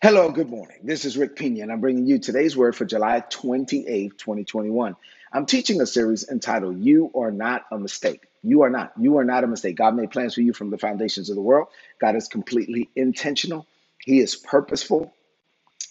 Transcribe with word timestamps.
Hello, 0.00 0.30
good 0.30 0.48
morning. 0.48 0.76
This 0.84 1.04
is 1.04 1.18
Rick 1.18 1.34
Pina, 1.34 1.64
I'm 1.72 1.80
bringing 1.80 2.06
you 2.06 2.20
today's 2.20 2.56
word 2.56 2.76
for 2.76 2.84
July 2.84 3.20
28th, 3.20 4.16
2021. 4.16 4.94
I'm 5.32 5.44
teaching 5.44 5.80
a 5.80 5.86
series 5.86 6.28
entitled 6.30 6.78
You 6.84 7.10
Are 7.16 7.32
Not 7.32 7.64
a 7.72 7.80
Mistake. 7.80 8.22
You 8.44 8.62
are 8.62 8.70
not. 8.70 8.92
You 8.96 9.18
are 9.18 9.24
not 9.24 9.42
a 9.42 9.48
mistake. 9.48 9.74
God 9.76 9.96
made 9.96 10.12
plans 10.12 10.34
for 10.36 10.42
you 10.42 10.52
from 10.52 10.70
the 10.70 10.78
foundations 10.78 11.30
of 11.30 11.34
the 11.34 11.42
world. 11.42 11.66
God 12.00 12.14
is 12.14 12.28
completely 12.28 12.88
intentional, 12.94 13.66
He 14.04 14.20
is 14.20 14.36
purposeful. 14.36 15.12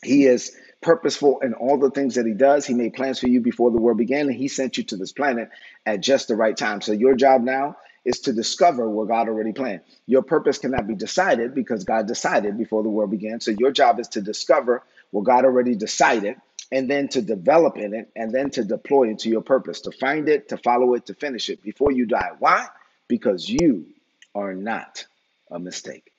He 0.03 0.25
is 0.25 0.55
purposeful 0.81 1.41
in 1.41 1.53
all 1.53 1.77
the 1.77 1.91
things 1.91 2.15
that 2.15 2.25
He 2.25 2.33
does. 2.33 2.65
He 2.65 2.75
made 2.75 2.93
plans 2.93 3.19
for 3.19 3.27
you 3.27 3.41
before 3.41 3.71
the 3.71 3.81
world 3.81 3.97
began, 3.97 4.27
and 4.27 4.35
He 4.35 4.47
sent 4.47 4.77
you 4.77 4.85
to 4.85 4.97
this 4.97 5.11
planet 5.11 5.49
at 5.85 5.99
just 5.99 6.29
the 6.29 6.37
right 6.37 6.55
time. 6.55 6.79
So, 6.81 6.93
your 6.93 7.15
job 7.15 7.41
now 7.41 7.75
is 8.07 8.21
to 8.21 8.31
discover 8.31 8.89
what 8.89 9.09
God 9.09 9.27
already 9.27 9.51
planned. 9.51 9.81
Your 10.05 10.21
purpose 10.21 10.57
cannot 10.57 10.87
be 10.87 10.95
decided 10.95 11.53
because 11.53 11.83
God 11.83 12.07
decided 12.07 12.57
before 12.57 12.81
the 12.81 12.89
world 12.89 13.11
began. 13.11 13.41
So 13.41 13.51
your 13.51 13.71
job 13.71 13.99
is 13.99 14.07
to 14.09 14.21
discover 14.21 14.81
what 15.11 15.25
God 15.25 15.43
already 15.43 15.75
decided 15.75 16.37
and 16.71 16.89
then 16.89 17.09
to 17.09 17.21
develop 17.21 17.77
in 17.77 17.93
it 17.93 18.09
and 18.15 18.31
then 18.33 18.49
to 18.51 18.63
deploy 18.63 19.09
into 19.09 19.27
your 19.29 19.41
purpose, 19.41 19.81
to 19.81 19.91
find 19.91 20.29
it, 20.29 20.47
to 20.49 20.57
follow 20.57 20.93
it, 20.93 21.07
to 21.07 21.15
finish 21.15 21.49
it 21.49 21.61
before 21.61 21.91
you 21.91 22.05
die. 22.05 22.31
Why? 22.39 22.67
Because 23.09 23.49
you 23.49 23.87
are 24.33 24.53
not 24.53 25.05
a 25.51 25.59
mistake. 25.59 26.13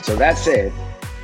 Right, 0.00 0.06
so 0.06 0.16
that 0.16 0.38
said, 0.38 0.72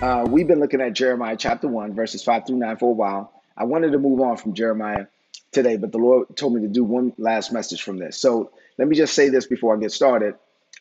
uh, 0.03 0.27
we've 0.29 0.47
been 0.47 0.61
looking 0.61 0.83
at 0.83 0.93
Jeremiah 0.93 1.37
chapter 1.39 1.67
1, 1.67 1.95
verses 1.95 2.23
5 2.23 2.47
through 2.47 2.57
9 2.57 2.77
for 2.77 2.91
a 2.91 2.93
while. 2.93 3.33
I 3.57 3.65
wanted 3.65 3.93
to 3.93 3.99
move 3.99 4.21
on 4.21 4.37
from 4.37 4.53
Jeremiah 4.53 5.07
today, 5.51 5.79
but 5.79 5.93
the 5.93 5.99
Lord 5.99 6.37
told 6.37 6.55
me 6.55 6.61
to 6.61 6.69
do 6.69 6.85
one 6.85 7.15
last 7.17 7.53
message 7.53 7.83
from 7.83 7.97
this. 7.97 8.19
So 8.19 8.51
let 8.77 8.87
me 8.87 8.95
just 8.95 9.15
say 9.15 9.31
this 9.31 9.47
before 9.47 9.75
I 9.75 9.81
get 9.81 9.93
started. 9.93 10.35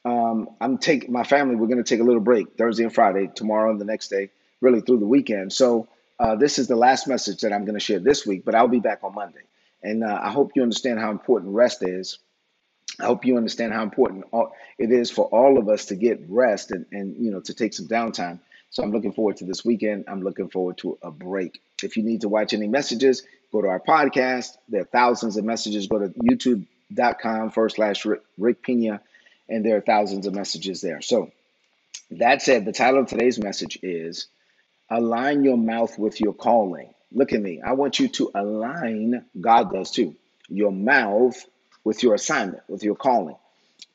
Um, 0.03 0.49
I'm 0.59 0.77
taking 0.77 1.13
my 1.13 1.23
family, 1.23 1.55
we're 1.55 1.67
going 1.67 1.83
to 1.83 1.83
take 1.83 2.01
a 2.01 2.03
little 2.03 2.21
break 2.21 2.57
Thursday 2.57 2.83
and 2.83 2.93
Friday, 2.93 3.29
tomorrow 3.33 3.71
and 3.71 3.79
the 3.79 3.85
next 3.85 4.09
day, 4.09 4.29
really 4.59 4.81
through 4.81 4.99
the 4.99 5.07
weekend. 5.07 5.53
So 5.53 5.87
uh, 6.19 6.35
this 6.35 6.59
is 6.59 6.67
the 6.67 6.75
last 6.75 7.07
message 7.07 7.41
that 7.41 7.53
I'm 7.53 7.63
going 7.63 7.79
to 7.79 7.85
share 7.85 7.99
this 7.99 8.25
week, 8.25 8.43
but 8.43 8.55
I'll 8.55 8.67
be 8.67 8.81
back 8.81 8.99
on 9.03 9.15
Monday. 9.15 9.43
And 9.83 10.03
uh, 10.03 10.19
I 10.21 10.31
hope 10.31 10.51
you 10.55 10.63
understand 10.63 10.99
how 10.99 11.11
important 11.11 11.53
rest 11.53 11.81
is 11.81 12.19
I 12.99 13.05
hope 13.05 13.25
you 13.25 13.37
understand 13.37 13.73
how 13.73 13.83
important 13.83 14.25
it 14.77 14.91
is 14.91 15.11
for 15.11 15.25
all 15.25 15.57
of 15.57 15.67
us 15.69 15.85
to 15.85 15.95
get 15.95 16.25
rest 16.29 16.71
and, 16.71 16.85
and 16.91 17.15
you 17.17 17.31
know 17.31 17.41
to 17.41 17.53
take 17.53 17.73
some 17.73 17.87
downtime. 17.87 18.39
So 18.69 18.83
I'm 18.83 18.91
looking 18.91 19.13
forward 19.13 19.37
to 19.37 19.45
this 19.45 19.63
weekend. 19.63 20.05
I'm 20.07 20.21
looking 20.21 20.49
forward 20.49 20.77
to 20.79 20.97
a 21.01 21.11
break. 21.11 21.61
If 21.83 21.97
you 21.97 22.03
need 22.03 22.21
to 22.21 22.29
watch 22.29 22.53
any 22.53 22.67
messages, 22.67 23.23
go 23.51 23.61
to 23.61 23.67
our 23.67 23.79
podcast. 23.79 24.57
There 24.67 24.81
are 24.81 24.85
thousands 24.85 25.37
of 25.37 25.45
messages. 25.45 25.87
Go 25.87 25.99
to 25.99 26.09
youtube.com 26.09 27.51
forward 27.51 27.69
slash 27.69 28.05
Rick, 28.05 28.21
Rick 28.37 28.63
Pina, 28.63 29.01
and 29.47 29.65
there 29.65 29.77
are 29.77 29.81
thousands 29.81 30.27
of 30.27 30.33
messages 30.33 30.81
there. 30.81 31.01
So 31.01 31.31
that 32.11 32.41
said, 32.41 32.65
the 32.65 32.73
title 32.73 33.01
of 33.01 33.07
today's 33.07 33.39
message 33.39 33.79
is 33.81 34.27
Align 34.89 35.43
Your 35.43 35.57
Mouth 35.57 35.97
with 35.97 36.19
Your 36.19 36.33
Calling. 36.33 36.93
Look 37.11 37.33
at 37.33 37.41
me. 37.41 37.61
I 37.61 37.73
want 37.73 37.99
you 37.99 38.09
to 38.09 38.31
align, 38.35 39.25
God 39.39 39.71
does 39.71 39.91
too, 39.91 40.15
your 40.49 40.71
mouth 40.71 41.43
with 41.85 42.03
your 42.03 42.15
assignment, 42.15 42.63
with 42.69 42.83
your 42.83 42.95
calling, 42.97 43.37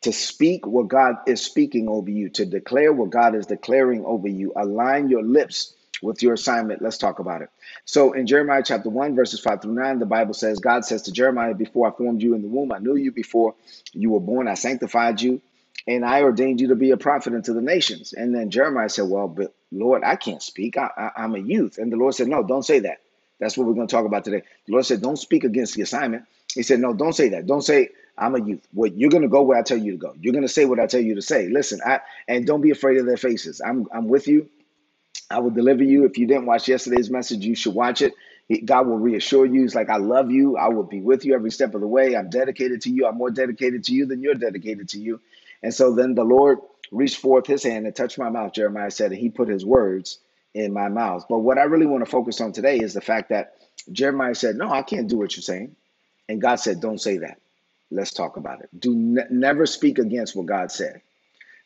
to 0.02 0.12
speak 0.12 0.66
what 0.66 0.88
God 0.88 1.16
is 1.26 1.42
speaking 1.42 1.88
over 1.88 2.10
you, 2.10 2.30
to 2.30 2.46
declare 2.46 2.92
what 2.92 3.10
God 3.10 3.36
is 3.36 3.46
declaring 3.46 4.04
over 4.06 4.28
you. 4.28 4.52
Align 4.56 5.10
your 5.10 5.22
lips 5.22 5.74
with 6.02 6.22
your 6.22 6.34
assignment. 6.34 6.82
Let's 6.82 6.98
talk 6.98 7.20
about 7.20 7.42
it. 7.42 7.50
So 7.84 8.12
in 8.14 8.26
Jeremiah 8.26 8.62
chapter 8.64 8.90
1, 8.90 9.16
verses 9.16 9.40
5 9.40 9.62
through 9.62 9.74
9, 9.74 10.00
the 10.00 10.06
Bible 10.06 10.34
says, 10.34 10.60
God 10.60 10.86
says 10.86 11.02
to 11.02 11.12
Jeremiah, 11.12 11.54
Before 11.54 11.88
I 11.92 11.96
formed 11.96 12.22
you 12.22 12.34
in 12.34 12.42
the 12.42 12.48
womb, 12.48 12.72
I 12.72 12.78
knew 12.78 12.96
you 12.96 13.12
before 13.12 13.56
you 13.92 14.10
were 14.10 14.20
born, 14.20 14.48
I 14.48 14.54
sanctified 14.54 15.20
you, 15.22 15.42
and 15.86 16.04
I 16.04 16.22
ordained 16.22 16.60
you 16.62 16.68
to 16.68 16.76
be 16.76 16.92
a 16.92 16.98
prophet 16.98 17.34
unto 17.34 17.54
the 17.54 17.62
nations. 17.62 18.14
And 18.14 18.34
then 18.34 18.50
Jeremiah 18.50 18.88
said, 18.90 19.08
Well, 19.08 19.28
but 19.28 19.54
Lord, 19.72 20.02
I 20.04 20.16
can't 20.16 20.42
speak. 20.42 20.78
I, 20.78 20.90
I, 20.96 21.24
I'm 21.24 21.34
a 21.36 21.40
youth. 21.40 21.78
And 21.78 21.92
the 21.92 21.98
Lord 21.98 22.14
said, 22.14 22.28
No, 22.28 22.42
don't 22.44 22.64
say 22.64 22.80
that. 22.80 22.98
That's 23.40 23.58
what 23.58 23.66
we're 23.66 23.74
going 23.74 23.88
to 23.88 23.94
talk 23.94 24.06
about 24.06 24.24
today. 24.24 24.42
The 24.66 24.72
Lord 24.72 24.86
said, 24.86 25.02
Don't 25.02 25.18
speak 25.18 25.44
against 25.44 25.74
the 25.74 25.82
assignment. 25.82 26.24
He 26.54 26.62
said, 26.62 26.80
No, 26.80 26.94
don't 26.94 27.14
say 27.14 27.30
that. 27.30 27.46
Don't 27.46 27.62
say, 27.62 27.90
I'm 28.18 28.34
a 28.36 28.44
youth. 28.44 28.66
What 28.72 28.96
you're 28.98 29.10
gonna 29.10 29.28
go 29.28 29.42
where 29.42 29.58
I 29.58 29.62
tell 29.62 29.78
you 29.78 29.92
to 29.92 29.98
go. 29.98 30.14
You're 30.20 30.34
gonna 30.34 30.48
say 30.48 30.64
what 30.66 30.80
I 30.80 30.86
tell 30.86 31.00
you 31.00 31.16
to 31.16 31.22
say. 31.22 31.48
Listen, 31.48 31.80
I 31.84 32.00
and 32.28 32.46
don't 32.46 32.60
be 32.62 32.70
afraid 32.70 32.98
of 32.98 33.06
their 33.06 33.16
faces. 33.16 33.60
I'm 33.64 33.86
I'm 33.92 34.08
with 34.08 34.28
you. 34.28 34.48
I 35.30 35.40
will 35.40 35.50
deliver 35.50 35.84
you. 35.84 36.06
If 36.06 36.18
you 36.18 36.26
didn't 36.26 36.46
watch 36.46 36.68
yesterday's 36.68 37.10
message, 37.10 37.44
you 37.44 37.54
should 37.54 37.74
watch 37.74 38.02
it. 38.02 38.14
God 38.64 38.88
will 38.88 38.98
reassure 38.98 39.46
you. 39.46 39.64
It's 39.64 39.74
like, 39.76 39.90
I 39.90 39.98
love 39.98 40.30
you. 40.32 40.56
I 40.56 40.68
will 40.70 40.84
be 40.84 41.02
with 41.02 41.26
you 41.26 41.34
every 41.34 41.50
step 41.52 41.74
of 41.74 41.82
the 41.82 41.86
way. 41.88 42.16
I'm 42.16 42.30
dedicated 42.30 42.82
to 42.82 42.90
you. 42.90 43.06
I'm 43.06 43.18
more 43.18 43.30
dedicated 43.30 43.84
to 43.84 43.94
you 43.94 44.06
than 44.06 44.22
you're 44.22 44.34
dedicated 44.36 44.88
to 44.90 45.00
you. 45.00 45.20
And 45.62 45.74
so 45.74 45.94
then 45.94 46.14
the 46.14 46.24
Lord 46.24 46.60
reached 46.92 47.18
forth 47.18 47.46
his 47.46 47.62
hand 47.62 47.86
and 47.86 47.94
touched 47.94 48.18
my 48.18 48.30
mouth, 48.30 48.54
Jeremiah 48.54 48.90
said, 48.90 49.12
and 49.12 49.20
he 49.20 49.30
put 49.30 49.48
his 49.48 49.66
words 49.66 50.18
in 50.54 50.72
my 50.72 50.88
mouth. 50.88 51.26
But 51.28 51.40
what 51.40 51.58
I 51.58 51.64
really 51.64 51.86
want 51.86 52.04
to 52.06 52.10
focus 52.10 52.40
on 52.40 52.52
today 52.52 52.78
is 52.78 52.94
the 52.94 53.02
fact 53.02 53.28
that 53.28 53.54
Jeremiah 53.92 54.34
said, 54.34 54.56
No, 54.56 54.70
I 54.72 54.82
can't 54.82 55.08
do 55.08 55.18
what 55.18 55.36
you're 55.36 55.42
saying. 55.42 55.76
And 56.30 56.40
God 56.40 56.56
said, 56.56 56.80
Don't 56.80 57.00
say 57.00 57.18
that. 57.18 57.40
Let's 57.90 58.12
talk 58.12 58.36
about 58.36 58.62
it. 58.62 58.68
Do 58.78 58.94
ne- 58.94 59.24
never 59.30 59.66
speak 59.66 59.98
against 59.98 60.36
what 60.36 60.46
God 60.46 60.70
said. 60.70 61.02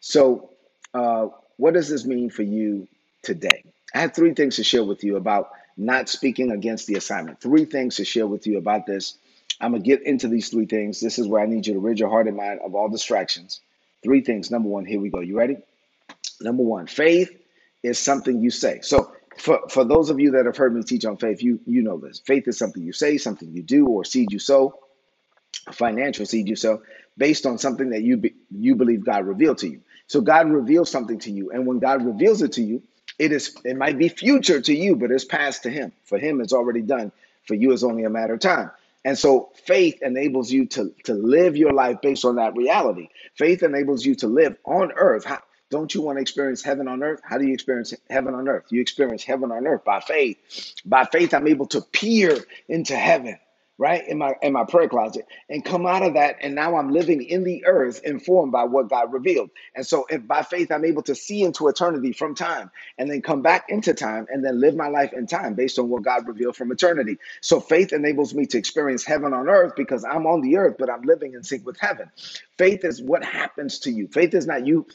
So, 0.00 0.50
uh, 0.94 1.28
what 1.58 1.74
does 1.74 1.88
this 1.90 2.06
mean 2.06 2.30
for 2.30 2.42
you 2.42 2.88
today? 3.22 3.64
I 3.94 4.00
have 4.00 4.14
three 4.14 4.32
things 4.32 4.56
to 4.56 4.64
share 4.64 4.82
with 4.82 5.04
you 5.04 5.16
about 5.16 5.50
not 5.76 6.08
speaking 6.08 6.50
against 6.50 6.86
the 6.86 6.94
assignment. 6.94 7.40
Three 7.42 7.66
things 7.66 7.96
to 7.96 8.06
share 8.06 8.26
with 8.26 8.46
you 8.46 8.56
about 8.58 8.86
this. 8.86 9.18
I'm 9.60 9.72
going 9.72 9.82
to 9.82 9.86
get 9.86 10.02
into 10.02 10.28
these 10.28 10.48
three 10.48 10.66
things. 10.66 11.00
This 11.00 11.18
is 11.18 11.28
where 11.28 11.42
I 11.42 11.46
need 11.46 11.66
you 11.66 11.74
to 11.74 11.80
rid 11.80 12.00
your 12.00 12.08
heart 12.08 12.26
and 12.26 12.36
mind 12.36 12.60
of 12.64 12.74
all 12.74 12.88
distractions. 12.88 13.60
Three 14.02 14.22
things. 14.22 14.50
Number 14.50 14.68
one, 14.70 14.86
here 14.86 15.00
we 15.00 15.10
go. 15.10 15.20
You 15.20 15.36
ready? 15.38 15.58
Number 16.40 16.62
one, 16.62 16.86
faith 16.86 17.30
is 17.82 17.98
something 17.98 18.40
you 18.40 18.50
say. 18.50 18.80
So, 18.82 19.12
for, 19.38 19.60
for 19.70 19.84
those 19.84 20.10
of 20.10 20.20
you 20.20 20.32
that 20.32 20.46
have 20.46 20.56
heard 20.56 20.74
me 20.74 20.82
teach 20.82 21.04
on 21.04 21.16
faith, 21.18 21.42
you 21.42 21.60
you 21.66 21.82
know 21.82 21.98
this. 21.98 22.20
Faith 22.20 22.48
is 22.48 22.58
something 22.58 22.82
you 22.82 22.92
say, 22.92 23.18
something 23.18 23.52
you 23.52 23.62
do, 23.62 23.86
or 23.86 24.04
seed 24.04 24.32
you 24.32 24.38
sow 24.38 24.74
financial 25.72 26.26
seed 26.26 26.48
you 26.48 26.56
sow 26.56 26.82
based 27.18 27.46
on 27.46 27.58
something 27.58 27.90
that 27.90 28.02
you 28.02 28.16
be, 28.18 28.34
you 28.50 28.76
believe 28.76 29.04
God 29.04 29.26
revealed 29.26 29.58
to 29.58 29.68
you. 29.68 29.82
So 30.06 30.20
God 30.20 30.50
reveals 30.50 30.90
something 30.90 31.18
to 31.20 31.30
you, 31.32 31.50
and 31.52 31.66
when 31.66 31.80
God 31.80 32.04
reveals 32.04 32.42
it 32.42 32.52
to 32.54 32.62
you, 32.62 32.82
it 33.18 33.32
is 33.32 33.56
it 33.64 33.76
might 33.76 33.98
be 33.98 34.08
future 34.08 34.60
to 34.60 34.74
you, 34.74 34.96
but 34.96 35.10
it's 35.10 35.24
past 35.24 35.64
to 35.64 35.70
Him. 35.70 35.92
For 36.04 36.18
Him, 36.18 36.40
it's 36.40 36.52
already 36.54 36.82
done. 36.82 37.12
For 37.46 37.54
you, 37.54 37.72
it's 37.72 37.84
only 37.84 38.04
a 38.04 38.10
matter 38.10 38.34
of 38.34 38.40
time. 38.40 38.70
And 39.04 39.18
so 39.18 39.50
faith 39.66 40.00
enables 40.02 40.50
you 40.52 40.66
to 40.68 40.94
to 41.04 41.14
live 41.14 41.56
your 41.56 41.72
life 41.72 41.98
based 42.02 42.24
on 42.24 42.36
that 42.36 42.56
reality. 42.56 43.08
Faith 43.36 43.62
enables 43.62 44.04
you 44.06 44.14
to 44.16 44.28
live 44.28 44.56
on 44.64 44.92
earth. 44.92 45.24
How, 45.26 45.40
don't 45.74 45.92
you 45.94 46.02
want 46.02 46.18
to 46.18 46.22
experience 46.22 46.62
heaven 46.62 46.88
on 46.88 47.02
earth? 47.02 47.20
How 47.24 47.36
do 47.36 47.44
you 47.46 47.52
experience 47.52 47.92
heaven 48.08 48.34
on 48.34 48.48
earth? 48.48 48.66
You 48.70 48.80
experience 48.80 49.24
heaven 49.24 49.50
on 49.52 49.66
earth 49.66 49.84
by 49.84 50.00
faith. 50.00 50.74
By 50.84 51.04
faith, 51.04 51.34
I'm 51.34 51.48
able 51.48 51.66
to 51.66 51.80
peer 51.82 52.38
into 52.68 52.96
heaven 52.96 53.38
right 53.78 54.06
in 54.06 54.18
my 54.18 54.34
in 54.40 54.52
my 54.52 54.64
prayer 54.64 54.88
closet 54.88 55.26
and 55.50 55.64
come 55.64 55.84
out 55.84 56.02
of 56.02 56.14
that 56.14 56.36
and 56.42 56.54
now 56.54 56.76
i'm 56.76 56.90
living 56.90 57.22
in 57.22 57.42
the 57.42 57.66
earth 57.66 58.00
informed 58.04 58.52
by 58.52 58.62
what 58.62 58.88
god 58.88 59.12
revealed 59.12 59.50
and 59.74 59.84
so 59.84 60.06
if 60.08 60.24
by 60.28 60.42
faith 60.42 60.70
i'm 60.70 60.84
able 60.84 61.02
to 61.02 61.14
see 61.14 61.42
into 61.42 61.66
eternity 61.66 62.12
from 62.12 62.34
time 62.36 62.70
and 62.98 63.10
then 63.10 63.20
come 63.20 63.42
back 63.42 63.64
into 63.68 63.92
time 63.92 64.26
and 64.30 64.44
then 64.44 64.60
live 64.60 64.76
my 64.76 64.86
life 64.88 65.12
in 65.12 65.26
time 65.26 65.54
based 65.54 65.78
on 65.78 65.88
what 65.88 66.02
god 66.02 66.26
revealed 66.28 66.54
from 66.54 66.70
eternity 66.70 67.18
so 67.40 67.58
faith 67.58 67.92
enables 67.92 68.32
me 68.32 68.46
to 68.46 68.58
experience 68.58 69.04
heaven 69.04 69.32
on 69.32 69.48
earth 69.48 69.72
because 69.76 70.04
i'm 70.04 70.26
on 70.26 70.40
the 70.40 70.56
earth 70.56 70.76
but 70.78 70.88
i'm 70.88 71.02
living 71.02 71.34
in 71.34 71.42
sync 71.42 71.66
with 71.66 71.78
heaven 71.80 72.08
faith 72.58 72.84
is 72.84 73.02
what 73.02 73.24
happens 73.24 73.80
to 73.80 73.90
you 73.90 74.08
faith 74.08 74.34
is 74.34 74.46
not 74.46 74.66
you 74.66 74.86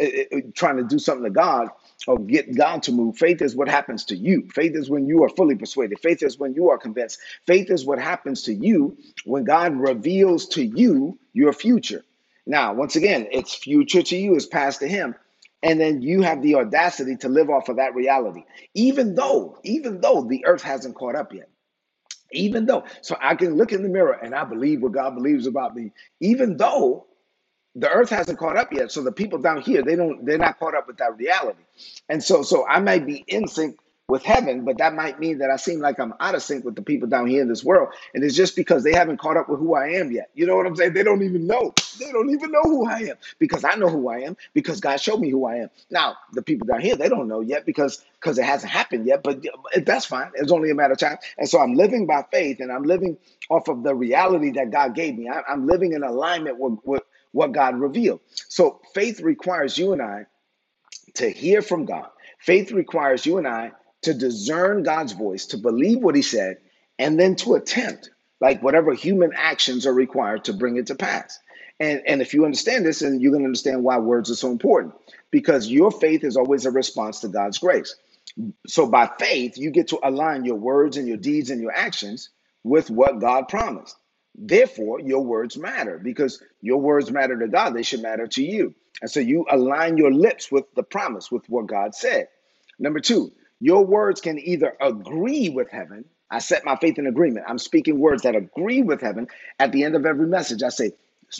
uh, 0.00 0.04
uh, 0.04 0.40
trying 0.54 0.76
to 0.78 0.84
do 0.84 0.98
something 0.98 1.24
to 1.24 1.30
god 1.30 1.68
or 2.06 2.18
get 2.18 2.54
God 2.56 2.84
to 2.84 2.92
move. 2.92 3.18
Faith 3.18 3.42
is 3.42 3.56
what 3.56 3.68
happens 3.68 4.06
to 4.06 4.16
you. 4.16 4.48
Faith 4.54 4.74
is 4.76 4.90
when 4.90 5.06
you 5.06 5.24
are 5.24 5.28
fully 5.28 5.56
persuaded. 5.56 6.00
Faith 6.00 6.22
is 6.22 6.38
when 6.38 6.54
you 6.54 6.70
are 6.70 6.78
convinced. 6.78 7.20
Faith 7.46 7.70
is 7.70 7.84
what 7.86 7.98
happens 8.00 8.42
to 8.44 8.54
you 8.54 8.98
when 9.24 9.44
God 9.44 9.76
reveals 9.76 10.48
to 10.50 10.64
you 10.64 11.18
your 11.32 11.52
future. 11.52 12.04
Now, 12.46 12.74
once 12.74 12.96
again, 12.96 13.28
it's 13.32 13.54
future 13.54 14.02
to 14.02 14.16
you 14.16 14.36
is 14.36 14.46
past 14.46 14.80
to 14.80 14.88
him. 14.88 15.14
And 15.62 15.80
then 15.80 16.02
you 16.02 16.22
have 16.22 16.42
the 16.42 16.56
audacity 16.56 17.16
to 17.18 17.28
live 17.28 17.50
off 17.50 17.68
of 17.68 17.76
that 17.76 17.94
reality, 17.94 18.44
even 18.74 19.14
though, 19.14 19.58
even 19.64 20.00
though 20.00 20.22
the 20.22 20.46
earth 20.46 20.62
hasn't 20.62 20.96
caught 20.96 21.16
up 21.16 21.34
yet. 21.34 21.48
Even 22.32 22.66
though, 22.66 22.84
so 23.02 23.16
I 23.20 23.34
can 23.36 23.56
look 23.56 23.72
in 23.72 23.82
the 23.82 23.88
mirror 23.88 24.12
and 24.12 24.34
I 24.34 24.44
believe 24.44 24.82
what 24.82 24.92
God 24.92 25.14
believes 25.16 25.46
about 25.46 25.76
me, 25.76 25.92
even 26.20 26.56
though 26.58 27.06
the 27.76 27.90
earth 27.90 28.10
hasn't 28.10 28.38
caught 28.38 28.56
up 28.56 28.72
yet 28.72 28.92
so 28.92 29.02
the 29.02 29.12
people 29.12 29.38
down 29.40 29.60
here 29.62 29.82
they 29.82 29.96
don't 29.96 30.24
they're 30.26 30.38
not 30.38 30.58
caught 30.58 30.76
up 30.76 30.86
with 30.88 30.98
that 30.98 31.16
reality. 31.18 31.62
And 32.08 32.22
so 32.24 32.42
so 32.42 32.66
i 32.68 32.80
might 32.80 33.06
be 33.06 33.24
in 33.28 33.48
sync 33.48 33.78
with 34.08 34.22
heaven, 34.24 34.64
but 34.64 34.78
that 34.78 34.94
might 34.94 35.20
mean 35.20 35.38
that 35.38 35.50
I 35.50 35.56
seem 35.56 35.80
like 35.80 36.00
I'm 36.00 36.14
out 36.20 36.34
of 36.34 36.42
sync 36.42 36.64
with 36.64 36.76
the 36.76 36.82
people 36.82 37.08
down 37.08 37.26
here 37.26 37.42
in 37.42 37.48
this 37.48 37.62
world. 37.62 37.90
And 38.14 38.24
it's 38.24 38.36
just 38.36 38.56
because 38.56 38.82
they 38.84 38.94
haven't 38.94 39.18
caught 39.18 39.36
up 39.36 39.50
with 39.50 39.60
who 39.60 39.74
I 39.74 39.88
am 39.90 40.12
yet. 40.12 40.30
You 40.34 40.46
know 40.46 40.56
what 40.56 40.66
I'm 40.66 40.76
saying? 40.76 40.94
They 40.94 41.02
don't 41.02 41.22
even 41.22 41.46
know. 41.46 41.74
They 41.98 42.10
don't 42.10 42.30
even 42.30 42.50
know 42.50 42.62
who 42.62 42.86
I 42.88 42.98
am 43.00 43.16
because 43.38 43.64
I 43.64 43.74
know 43.74 43.88
who 43.88 44.08
I 44.08 44.20
am 44.20 44.36
because 44.54 44.80
God 44.80 44.98
showed 44.98 45.20
me 45.20 45.30
who 45.30 45.44
I 45.46 45.56
am. 45.56 45.70
Now, 45.90 46.16
the 46.32 46.42
people 46.42 46.66
down 46.66 46.80
here, 46.80 46.96
they 46.96 47.10
don't 47.10 47.28
know 47.28 47.40
yet 47.40 47.66
because 47.66 48.02
because 48.20 48.38
it 48.38 48.44
hasn't 48.46 48.72
happened 48.72 49.06
yet, 49.06 49.22
but 49.22 49.44
that's 49.84 50.06
fine. 50.06 50.32
It's 50.36 50.52
only 50.52 50.70
a 50.70 50.74
matter 50.74 50.94
of 50.94 50.98
time. 50.98 51.18
And 51.36 51.48
so 51.48 51.60
I'm 51.60 51.74
living 51.74 52.06
by 52.06 52.24
faith 52.32 52.60
and 52.60 52.72
I'm 52.72 52.84
living 52.84 53.18
off 53.50 53.68
of 53.68 53.82
the 53.82 53.94
reality 53.94 54.52
that 54.52 54.70
God 54.70 54.94
gave 54.94 55.18
me. 55.18 55.28
I, 55.28 55.42
I'm 55.48 55.66
living 55.66 55.92
in 55.92 56.02
alignment 56.02 56.58
with, 56.58 56.78
with 56.84 57.02
what 57.32 57.52
God 57.52 57.78
revealed. 57.78 58.20
So 58.48 58.80
faith 58.94 59.20
requires 59.20 59.76
you 59.76 59.92
and 59.92 60.00
I 60.02 60.26
to 61.14 61.30
hear 61.30 61.62
from 61.62 61.84
God. 61.84 62.08
Faith 62.40 62.72
requires 62.72 63.26
you 63.26 63.38
and 63.38 63.46
I 63.48 63.72
to 64.02 64.14
discern 64.14 64.82
God's 64.82 65.12
voice, 65.12 65.46
to 65.46 65.58
believe 65.58 65.98
what 65.98 66.14
he 66.14 66.22
said, 66.22 66.58
and 66.98 67.18
then 67.18 67.36
to 67.36 67.54
attempt, 67.54 68.10
like 68.40 68.62
whatever 68.62 68.92
human 68.94 69.32
actions 69.34 69.86
are 69.86 69.92
required 69.92 70.44
to 70.44 70.52
bring 70.52 70.76
it 70.76 70.86
to 70.86 70.94
pass. 70.94 71.38
And, 71.80 72.02
and 72.06 72.20
if 72.20 72.34
you 72.34 72.44
understand 72.44 72.84
this, 72.84 73.02
and 73.02 73.20
you're 73.22 73.30
going 73.30 73.42
to 73.42 73.48
understand 73.48 73.84
why 73.84 73.98
words 73.98 74.30
are 74.30 74.36
so 74.36 74.50
important, 74.50 74.94
because 75.30 75.68
your 75.68 75.90
faith 75.90 76.24
is 76.24 76.36
always 76.36 76.66
a 76.66 76.70
response 76.70 77.20
to 77.20 77.28
God's 77.28 77.58
grace. 77.58 77.94
So 78.66 78.86
by 78.86 79.10
faith, 79.18 79.56
you 79.56 79.70
get 79.70 79.88
to 79.88 79.98
align 80.02 80.44
your 80.44 80.56
words 80.56 80.96
and 80.96 81.08
your 81.08 81.16
deeds 81.16 81.50
and 81.50 81.60
your 81.60 81.72
actions 81.72 82.30
with 82.64 82.90
what 82.90 83.20
God 83.20 83.48
promised. 83.48 83.96
Therefore, 84.34 85.00
your 85.00 85.24
words 85.24 85.56
matter 85.56 85.98
because 85.98 86.42
your 86.60 86.80
words 86.80 87.10
matter 87.10 87.36
to 87.38 87.48
God. 87.48 87.74
They 87.74 87.82
should 87.82 88.02
matter 88.02 88.26
to 88.28 88.42
you. 88.42 88.74
And 89.00 89.10
so 89.10 89.20
you 89.20 89.46
align 89.50 89.96
your 89.96 90.12
lips 90.12 90.50
with 90.50 90.64
the 90.74 90.82
promise, 90.82 91.30
with 91.30 91.48
what 91.48 91.66
God 91.66 91.94
said. 91.94 92.28
Number 92.78 93.00
two, 93.00 93.32
your 93.60 93.84
words 93.84 94.20
can 94.20 94.38
either 94.38 94.76
agree 94.80 95.48
with 95.48 95.70
heaven. 95.70 96.04
I 96.30 96.38
set 96.40 96.64
my 96.64 96.76
faith 96.76 96.98
in 96.98 97.06
agreement. 97.06 97.46
I'm 97.48 97.58
speaking 97.58 97.98
words 97.98 98.22
that 98.22 98.36
agree 98.36 98.82
with 98.82 99.00
heaven. 99.00 99.28
At 99.58 99.72
the 99.72 99.84
end 99.84 99.94
of 99.94 100.06
every 100.06 100.26
message, 100.26 100.62
I 100.62 100.68
say, 100.68 100.92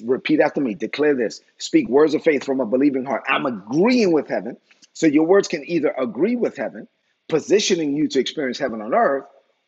repeat 0.03 0.41
after 0.41 0.61
me, 0.61 0.75
declare 0.75 1.15
this, 1.15 1.41
speak 1.59 1.89
words 1.89 2.15
of 2.15 2.23
faith 2.23 2.45
from 2.45 2.61
a 2.61 2.67
believing 2.67 3.05
heart. 3.05 3.25
I'm 3.29 3.47
agreeing 3.47 4.13
with 4.13 4.29
heaven. 4.29 4.57
So 4.93 5.07
your 5.07 5.27
words 5.27 5.49
can 5.49 5.69
either 5.69 5.91
agree 5.91 6.37
with 6.37 6.57
heaven, 6.57 6.89
positioning 7.29 7.95
you 7.95 8.09
to 8.09 8.19
experience 8.19 8.59
heaven 8.59 8.81
on 8.81 8.95
earth, 8.95 9.27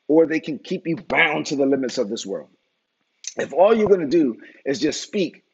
or 0.08 0.26
they 0.26 0.41
can 0.41 0.58
keep 0.58 0.87
you 0.87 0.97
bound 0.97 1.47
to 1.47 1.56
the 1.56 1.67
limits 1.67 1.99
of 1.99 2.08
this 2.08 2.26
world. 2.26 2.49
If 3.37 3.52
all 3.52 3.76
you're 3.76 3.88
going 3.88 4.00
to 4.00 4.08
do 4.08 4.38
is 4.64 4.81
just 4.81 5.02
speak 5.02 5.44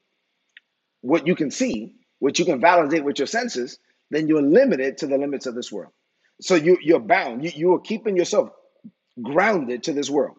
what 1.03 1.27
you 1.27 1.35
can 1.35 1.51
see, 1.51 1.95
what 2.21 2.39
you 2.39 2.47
can 2.47 2.61
validate 2.61 3.05
with 3.05 3.19
your 3.19 3.27
senses, 3.27 3.79
then 4.11 4.29
you're 4.29 4.43
limited 4.43 4.99
to 4.99 5.07
the 5.07 5.19
limits 5.19 5.47
of 5.47 5.55
this 5.55 5.71
world. 5.71 5.93
So 6.41 6.55
you 6.57 6.79
you're 6.83 7.01
bound. 7.01 7.45
You 7.45 7.53
you 7.55 7.75
are 7.75 7.81
keeping 7.81 8.17
yourself 8.17 8.51
grounded 9.23 9.85
to 9.85 9.93
this 9.93 10.11
world. 10.11 10.37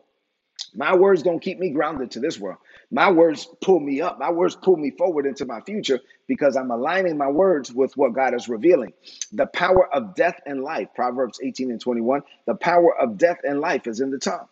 My 0.76 0.96
words 0.96 1.24
don't 1.24 1.40
keep 1.40 1.60
me 1.60 1.72
grounded 1.72 2.12
to 2.12 2.20
this 2.22 2.40
world. 2.40 2.60
My 2.92 3.12
words 3.12 3.48
pull 3.62 3.80
me 3.80 4.02
up. 4.02 4.20
My 4.20 4.32
words 4.32 4.56
pull 4.56 4.78
me 4.78 4.92
forward 4.92 5.26
into 5.26 5.46
my 5.46 5.62
future 5.62 6.02
because 6.28 6.58
I'm 6.58 6.72
aligning 6.72 7.18
my 7.18 7.30
words 7.30 7.72
with 7.74 7.98
what 7.98 8.14
God 8.14 8.34
is 8.36 8.50
revealing. 8.50 8.94
The 9.34 9.48
power 9.48 9.94
of 9.94 10.16
death 10.16 10.40
and 10.46 10.64
life, 10.64 10.90
Proverbs 10.96 11.40
18 11.44 11.72
and 11.72 11.82
21. 11.82 12.24
The 12.48 12.56
power 12.56 12.98
of 13.00 13.18
death 13.18 13.40
and 13.44 13.62
life 13.62 13.88
is 13.88 14.02
in 14.02 14.12
the 14.12 14.20
tongue. 14.20 14.48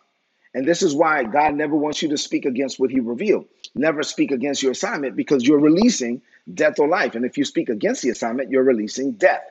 And 0.54 0.66
this 0.66 0.82
is 0.82 0.94
why 0.94 1.24
God 1.24 1.54
never 1.54 1.76
wants 1.76 2.02
you 2.02 2.10
to 2.10 2.18
speak 2.18 2.46
against 2.46 2.78
what 2.80 2.90
He 2.90 3.00
revealed. 3.00 3.46
Never 3.74 4.02
speak 4.04 4.32
against 4.32 4.62
your 4.62 4.72
assignment 4.72 5.16
because 5.16 5.46
you're 5.46 5.60
releasing 5.60 6.22
death 6.54 6.78
or 6.78 6.88
life. 6.88 7.14
And 7.16 7.24
if 7.26 7.38
you 7.38 7.44
speak 7.44 7.70
against 7.70 8.02
the 8.02 8.10
assignment, 8.10 8.50
you're 8.50 8.64
releasing 8.64 9.12
death. 9.12 9.42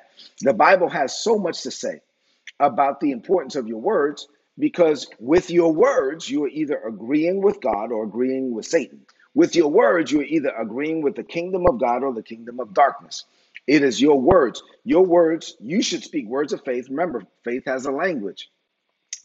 The 0.42 0.54
Bible 0.54 0.90
has 0.90 1.18
so 1.18 1.38
much 1.38 1.64
to 1.64 1.72
say 1.72 2.02
about 2.60 3.00
the 3.00 3.12
importance 3.12 3.56
of 3.56 3.68
your 3.68 3.82
words 3.82 4.28
because 4.58 5.08
with 5.20 5.50
your 5.50 5.74
words, 5.74 6.30
you 6.30 6.46
are 6.46 6.50
either 6.50 6.78
agreeing 6.78 7.42
with 7.42 7.62
God 7.62 7.92
or 7.92 8.06
agreeing 8.06 8.54
with 8.54 8.66
Satan. 8.66 9.02
With 9.34 9.56
your 9.56 9.70
words, 9.70 10.12
you 10.12 10.22
are 10.22 10.26
either 10.26 10.50
agreeing 10.50 11.02
with 11.02 11.16
the 11.16 11.24
kingdom 11.24 11.66
of 11.68 11.80
God 11.80 12.04
or 12.04 12.14
the 12.14 12.24
kingdom 12.24 12.60
of 12.60 12.74
darkness. 12.74 13.26
It 13.68 13.84
is 13.84 14.00
your 14.00 14.20
words. 14.20 14.64
Your 14.86 15.06
words, 15.06 15.58
you 15.60 15.82
should 15.82 16.04
speak 16.04 16.28
words 16.28 16.54
of 16.54 16.64
faith. 16.64 16.88
Remember, 16.90 17.24
faith 17.44 17.64
has 17.66 17.86
a 17.86 17.92
language. 17.92 18.50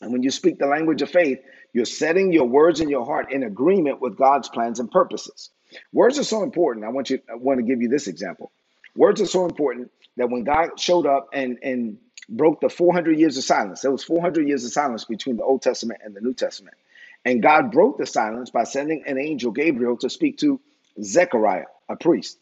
And 0.00 0.12
when 0.12 0.22
you 0.22 0.30
speak 0.30 0.58
the 0.58 0.66
language 0.66 1.02
of 1.02 1.10
faith, 1.10 1.40
you're 1.72 1.84
setting 1.84 2.32
your 2.32 2.46
words 2.46 2.80
in 2.80 2.88
your 2.88 3.04
heart 3.04 3.32
in 3.32 3.42
agreement 3.44 4.00
with 4.00 4.16
God's 4.16 4.48
plans 4.48 4.80
and 4.80 4.90
purposes. 4.90 5.50
Words 5.92 6.18
are 6.18 6.24
so 6.24 6.42
important. 6.42 6.86
I 6.86 6.88
want 6.88 7.10
you 7.10 7.20
I 7.30 7.36
want 7.36 7.58
to 7.60 7.64
give 7.66 7.82
you 7.82 7.88
this 7.88 8.08
example. 8.08 8.50
Words 8.96 9.20
are 9.20 9.26
so 9.26 9.44
important 9.44 9.90
that 10.16 10.30
when 10.30 10.44
God 10.44 10.78
showed 10.78 11.06
up 11.06 11.28
and 11.32 11.58
and 11.62 11.98
broke 12.28 12.60
the 12.60 12.68
400 12.68 13.18
years 13.18 13.36
of 13.38 13.44
silence, 13.44 13.80
there 13.82 13.90
was 13.90 14.04
400 14.04 14.46
years 14.46 14.64
of 14.64 14.72
silence 14.72 15.04
between 15.04 15.36
the 15.36 15.44
Old 15.44 15.62
Testament 15.62 16.00
and 16.04 16.14
the 16.14 16.20
New 16.20 16.34
Testament. 16.34 16.76
And 17.24 17.42
God 17.42 17.72
broke 17.72 17.98
the 17.98 18.06
silence 18.06 18.50
by 18.50 18.64
sending 18.64 19.04
an 19.06 19.18
angel, 19.18 19.50
Gabriel, 19.50 19.96
to 19.98 20.08
speak 20.08 20.38
to 20.38 20.60
Zechariah, 21.02 21.66
a 21.88 21.96
priest. 21.96 22.38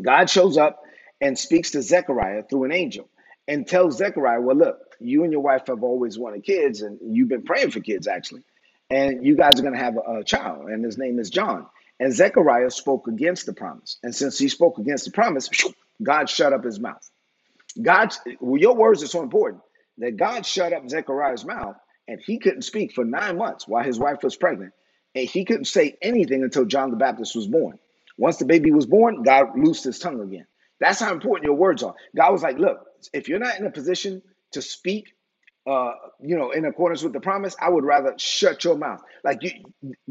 God 0.00 0.30
shows 0.30 0.56
up 0.56 0.82
and 1.20 1.38
speaks 1.38 1.72
to 1.72 1.82
Zechariah 1.82 2.44
through 2.44 2.64
an 2.64 2.72
angel 2.72 3.08
and 3.48 3.66
tells 3.66 3.96
Zechariah, 3.96 4.40
Well, 4.40 4.56
look, 4.56 4.78
you 5.00 5.24
and 5.24 5.32
your 5.32 5.42
wife 5.42 5.66
have 5.66 5.82
always 5.82 6.18
wanted 6.18 6.44
kids, 6.44 6.82
and 6.82 6.98
you've 7.02 7.28
been 7.28 7.42
praying 7.42 7.70
for 7.70 7.80
kids, 7.80 8.06
actually. 8.06 8.42
And 8.90 9.24
you 9.24 9.36
guys 9.36 9.58
are 9.58 9.62
going 9.62 9.74
to 9.74 9.80
have 9.80 9.96
a, 9.96 10.18
a 10.18 10.24
child, 10.24 10.68
and 10.68 10.84
his 10.84 10.98
name 10.98 11.18
is 11.18 11.30
John. 11.30 11.66
And 12.00 12.12
Zechariah 12.12 12.70
spoke 12.70 13.08
against 13.08 13.46
the 13.46 13.52
promise. 13.52 13.98
And 14.02 14.14
since 14.14 14.38
he 14.38 14.48
spoke 14.48 14.78
against 14.78 15.04
the 15.06 15.10
promise, 15.10 15.48
God 16.02 16.30
shut 16.30 16.52
up 16.52 16.64
his 16.64 16.80
mouth. 16.80 17.02
God, 17.82 18.14
well, 18.40 18.60
your 18.60 18.76
words 18.76 19.02
are 19.02 19.08
so 19.08 19.22
important 19.22 19.62
that 19.98 20.16
God 20.16 20.46
shut 20.46 20.72
up 20.72 20.88
Zechariah's 20.88 21.44
mouth 21.44 21.76
and 22.08 22.20
he 22.20 22.38
couldn't 22.38 22.62
speak 22.62 22.94
for 22.94 23.04
nine 23.04 23.38
months 23.38 23.68
while 23.68 23.84
his 23.84 23.98
wife 23.98 24.22
was 24.22 24.36
pregnant. 24.36 24.72
And 25.14 25.28
he 25.28 25.44
couldn't 25.44 25.66
say 25.66 25.96
anything 26.02 26.42
until 26.44 26.64
John 26.66 26.90
the 26.90 26.96
Baptist 26.98 27.36
was 27.36 27.46
born. 27.48 27.78
Once 28.18 28.38
the 28.38 28.46
baby 28.46 28.72
was 28.72 28.86
born, 28.86 29.22
God 29.22 29.58
loosed 29.58 29.84
his 29.84 29.98
tongue 29.98 30.20
again. 30.20 30.46
That's 30.80 31.00
how 31.00 31.12
important 31.12 31.46
your 31.46 31.56
words 31.56 31.82
are. 31.82 31.94
God 32.16 32.32
was 32.32 32.42
like, 32.42 32.58
look, 32.58 32.78
if 33.12 33.28
you're 33.28 33.40
not 33.40 33.58
in 33.58 33.66
a 33.66 33.70
position 33.72 34.22
to 34.52 34.62
speak 34.62 35.08
uh, 35.66 35.92
you 36.20 36.36
know, 36.36 36.52
in 36.52 36.64
accordance 36.66 37.02
with 37.02 37.12
the 37.12 37.20
promise, 37.20 37.56
I 37.60 37.70
would 37.70 37.84
rather 37.84 38.14
shut 38.18 38.64
your 38.64 38.78
mouth. 38.78 39.02
Like 39.24 39.42
you, 39.42 39.52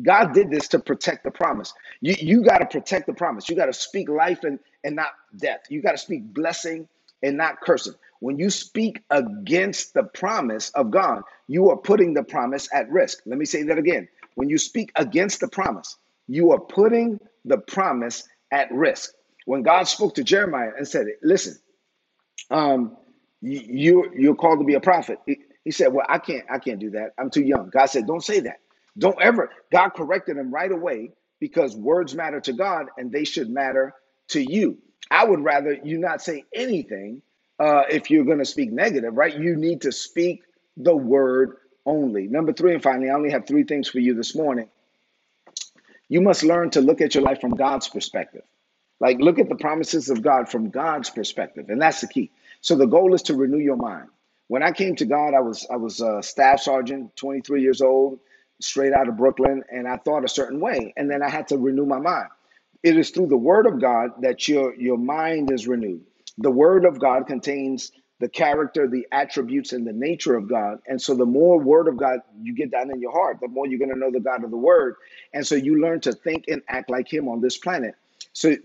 God 0.02 0.34
did 0.34 0.52
this 0.52 0.70
to 0.70 0.80
protect 0.80 1.24
the 1.26 1.32
promise. 1.32 1.74
You 2.02 2.16
you 2.20 2.44
got 2.44 2.60
to 2.60 2.68
protect 2.68 3.08
the 3.08 3.14
promise. 3.14 3.50
You 3.50 3.56
got 3.56 3.68
to 3.68 3.74
speak 3.74 4.10
life 4.10 4.44
and 4.44 4.60
and 4.88 4.98
not 4.98 5.12
death. 5.38 5.62
You 5.70 5.84
got 5.84 5.94
to 5.94 6.00
speak 6.00 6.34
blessing 6.34 6.90
and 7.24 7.38
not 7.38 7.62
cursing. 7.62 7.96
When 8.22 8.40
you 8.40 8.50
speak 8.52 9.04
against 9.12 9.94
the 9.96 10.06
promise 10.06 10.72
of 10.72 10.92
God, 10.92 11.24
you 11.50 11.72
are 11.72 11.78
putting 11.78 12.16
the 12.16 12.24
promise 12.24 12.70
at 12.74 12.92
risk. 12.92 13.20
Let 13.28 13.40
me 13.40 13.46
say 13.46 13.66
that 13.66 13.80
again. 13.80 14.10
When 14.36 14.50
you 14.50 14.60
speak 14.60 14.92
against 14.98 15.42
the 15.42 15.50
promise, 15.50 15.98
you 16.28 16.54
are 16.54 16.62
putting 16.62 17.20
the 17.46 17.60
promise 17.60 18.26
at 18.52 18.72
risk. 18.74 19.12
When 19.46 19.64
God 19.64 19.86
spoke 19.86 20.16
to 20.16 20.26
Jeremiah 20.26 20.72
and 20.78 20.88
said, 20.88 21.08
"Listen, 21.24 21.58
um, 22.52 22.98
you 23.42 24.12
you're 24.18 24.36
called 24.36 24.60
to 24.60 24.66
be 24.66 24.76
a 24.76 24.82
prophet," 24.82 25.20
He 25.66 25.72
said, 25.72 25.94
"Well, 25.94 26.06
I 26.10 26.20
can't. 26.20 26.46
I 26.52 26.60
can't 26.60 26.80
do 26.80 26.92
that. 26.92 27.14
I'm 27.20 27.32
too 27.32 27.44
young." 27.44 27.70
God 27.72 27.88
said, 27.88 28.08
"Don't 28.08 28.24
say 28.24 28.42
that. 28.42 28.60
Don't 28.98 29.22
ever." 29.22 29.52
God 29.72 29.92
corrected 29.92 30.38
him 30.38 30.54
right 30.54 30.72
away 30.72 31.12
because 31.40 31.78
words 31.78 32.16
matter 32.16 32.42
to 32.42 32.54
God 32.54 32.88
and 32.98 33.12
they 33.12 33.26
should 33.26 33.50
matter 33.50 33.94
to 34.30 34.42
you. 34.42 34.80
I 35.10 35.26
would 35.26 35.44
rather 35.44 35.74
you 35.74 35.98
not 35.98 36.22
say 36.22 36.46
anything 36.54 37.22
uh, 37.60 37.84
if 37.90 38.10
you're 38.12 38.26
going 38.26 38.40
to 38.40 38.46
speak 38.46 38.72
negative, 38.72 39.16
right? 39.16 39.36
You 39.36 39.56
need 39.56 39.82
to 39.82 39.92
speak 39.92 40.44
the 40.76 40.96
word 40.96 41.58
only. 41.86 42.28
Number 42.28 42.54
three, 42.54 42.74
and 42.74 42.84
finally, 42.84 43.10
I 43.10 43.14
only 43.14 43.32
have 43.32 43.48
three 43.48 43.64
things 43.64 43.88
for 43.88 44.00
you 44.00 44.14
this 44.14 44.36
morning. 44.36 44.70
You 46.10 46.22
must 46.22 46.44
learn 46.44 46.70
to 46.72 46.82
look 46.82 47.02
at 47.02 47.16
your 47.16 47.24
life 47.24 47.42
from 47.42 47.52
God's 47.52 47.90
perspective. 47.90 48.44
Like, 49.00 49.20
look 49.20 49.40
at 49.40 49.50
the 49.50 49.56
promises 49.56 50.10
of 50.10 50.22
God 50.22 50.50
from 50.50 50.70
God's 50.70 51.10
perspective. 51.10 51.70
And 51.70 51.82
that's 51.82 52.02
the 52.02 52.08
key. 52.08 52.32
So, 52.62 52.76
the 52.76 52.86
goal 52.86 53.14
is 53.14 53.24
to 53.24 53.36
renew 53.36 53.60
your 53.60 53.76
mind. 53.76 54.08
When 54.48 54.64
I 54.64 54.72
came 54.72 54.96
to 54.96 55.06
God, 55.06 55.34
I 55.34 55.42
was 55.42 55.68
I 55.70 55.76
was 55.76 56.02
a 56.02 56.24
staff 56.24 56.62
sergeant, 56.62 57.16
23 57.16 57.62
years 57.62 57.82
old, 57.82 58.20
straight 58.62 58.94
out 58.94 59.08
of 59.08 59.18
Brooklyn, 59.18 59.64
and 59.72 59.88
I 59.88 59.98
thought 59.98 60.24
a 60.24 60.30
certain 60.30 60.60
way, 60.60 60.94
and 60.96 61.12
then 61.12 61.22
I 61.22 61.30
had 61.30 61.50
to 61.50 61.58
renew 61.58 61.86
my 61.86 62.00
mind. 62.00 62.30
It 62.84 62.98
is 62.98 63.12
through 63.12 63.28
the 63.28 63.38
Word 63.38 63.68
of 63.68 63.82
God 63.82 64.12
that 64.22 64.48
your 64.48 64.76
your 64.76 64.98
mind 64.98 65.52
is 65.52 65.68
renewed. 65.68 66.04
The 66.38 66.52
Word 66.52 66.86
of 66.86 67.00
God 67.00 67.28
contains 67.28 67.92
the 68.20 68.30
character, 68.30 68.88
the 68.88 69.08
attributes, 69.12 69.74
and 69.74 69.86
the 69.86 69.94
nature 69.94 70.36
of 70.36 70.50
God. 70.50 70.80
And 70.88 71.02
so, 71.02 71.16
the 71.16 71.26
more 71.26 71.60
Word 71.60 71.88
of 71.88 71.98
God 71.98 72.20
you 72.42 72.56
get 72.56 72.72
down 72.72 72.92
in 72.92 73.00
your 73.02 73.12
heart, 73.12 73.40
the 73.42 73.48
more 73.48 73.68
you're 73.68 73.80
going 73.80 73.94
to 73.94 74.00
know 74.00 74.12
the 74.12 74.20
God 74.20 74.44
of 74.44 74.52
the 74.52 74.58
Word. 74.58 74.96
And 75.34 75.46
so, 75.46 75.56
you 75.56 75.82
learn 75.82 76.02
to 76.02 76.14
think 76.14 76.46
and 76.48 76.62
act 76.70 76.90
like 76.90 77.12
Him 77.12 77.28
on 77.28 77.42
this 77.42 77.58
planet. 77.58 77.96
So, 78.34 78.56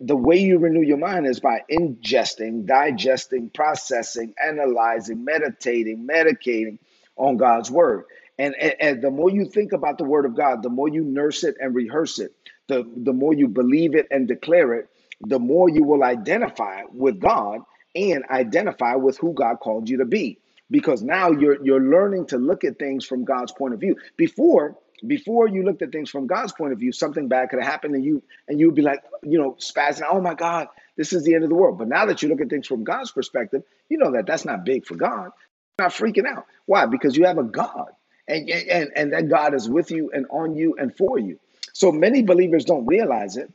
the 0.00 0.16
way 0.16 0.38
you 0.38 0.58
renew 0.58 0.82
your 0.82 0.98
mind 0.98 1.26
is 1.26 1.40
by 1.40 1.62
ingesting, 1.70 2.66
digesting, 2.66 3.50
processing, 3.50 4.34
analyzing, 4.44 5.24
meditating, 5.24 6.06
medicating 6.06 6.78
on 7.16 7.36
God's 7.36 7.70
word. 7.70 8.04
And, 8.38 8.54
and, 8.54 8.74
and, 8.80 9.02
the 9.02 9.10
more 9.10 9.30
you 9.30 9.46
think 9.46 9.72
about 9.72 9.98
the 9.98 10.04
word 10.04 10.24
of 10.24 10.36
God, 10.36 10.62
the 10.62 10.70
more 10.70 10.88
you 10.88 11.02
nurse 11.02 11.44
it 11.44 11.56
and 11.60 11.74
rehearse 11.74 12.20
it, 12.20 12.32
the, 12.68 12.84
the 12.96 13.12
more 13.12 13.34
you 13.34 13.48
believe 13.48 13.94
it 13.94 14.08
and 14.10 14.28
declare 14.28 14.74
it, 14.74 14.88
the 15.22 15.38
more 15.40 15.68
you 15.68 15.84
will 15.84 16.04
identify 16.04 16.82
with 16.92 17.20
God 17.20 17.60
and 17.96 18.24
identify 18.30 18.94
with 18.96 19.18
who 19.18 19.32
God 19.34 19.56
called 19.60 19.88
you 19.88 19.98
to 19.98 20.06
be. 20.06 20.38
because 20.70 21.02
now 21.02 21.30
you're 21.32 21.64
you're 21.64 21.80
learning 21.82 22.26
to 22.28 22.38
look 22.38 22.64
at 22.64 22.78
things 22.78 23.04
from 23.06 23.24
God's 23.24 23.52
point 23.52 23.74
of 23.74 23.80
view. 23.80 23.96
Before 24.16 24.76
before 25.06 25.48
you 25.48 25.62
looked 25.64 25.82
at 25.82 25.92
things 25.92 26.10
from 26.10 26.26
God's 26.26 26.52
point 26.52 26.72
of 26.72 26.80
view, 26.80 26.92
something 26.92 27.28
bad 27.28 27.50
could 27.50 27.60
have 27.60 27.70
happened, 27.70 27.94
and 27.94 28.04
you 28.04 28.22
and 28.48 28.60
you'd 28.60 28.74
be 28.74 28.82
like, 28.82 29.02
you 29.22 29.38
know, 29.38 29.56
spazzing. 29.60 30.06
Oh 30.10 30.20
my 30.20 30.34
God, 30.34 30.68
this 30.96 31.12
is 31.12 31.24
the 31.24 31.34
end 31.34 31.44
of 31.44 31.50
the 31.50 31.56
world. 31.56 31.78
But 31.78 31.88
now 31.88 32.06
that 32.06 32.22
you 32.22 32.28
look 32.28 32.40
at 32.40 32.50
things 32.50 32.66
from 32.66 32.84
God's 32.84 33.12
perspective, 33.12 33.62
you 33.88 33.98
know 33.98 34.12
that 34.12 34.26
that's 34.26 34.44
not 34.44 34.64
big 34.64 34.86
for 34.86 34.96
God. 34.96 35.30
You're 35.78 35.86
not 35.88 35.92
freaking 35.92 36.26
out. 36.26 36.46
Why? 36.66 36.86
Because 36.86 37.16
you 37.16 37.26
have 37.26 37.38
a 37.38 37.44
God, 37.44 37.90
and 38.28 38.50
and 38.50 38.90
and 38.96 39.12
that 39.12 39.28
God 39.28 39.54
is 39.54 39.68
with 39.68 39.90
you 39.90 40.10
and 40.12 40.26
on 40.30 40.56
you 40.56 40.76
and 40.78 40.96
for 40.96 41.18
you. 41.18 41.38
So 41.78 41.92
many 41.92 42.22
believers 42.24 42.64
don't 42.64 42.86
realize 42.86 43.36
it, 43.36 43.52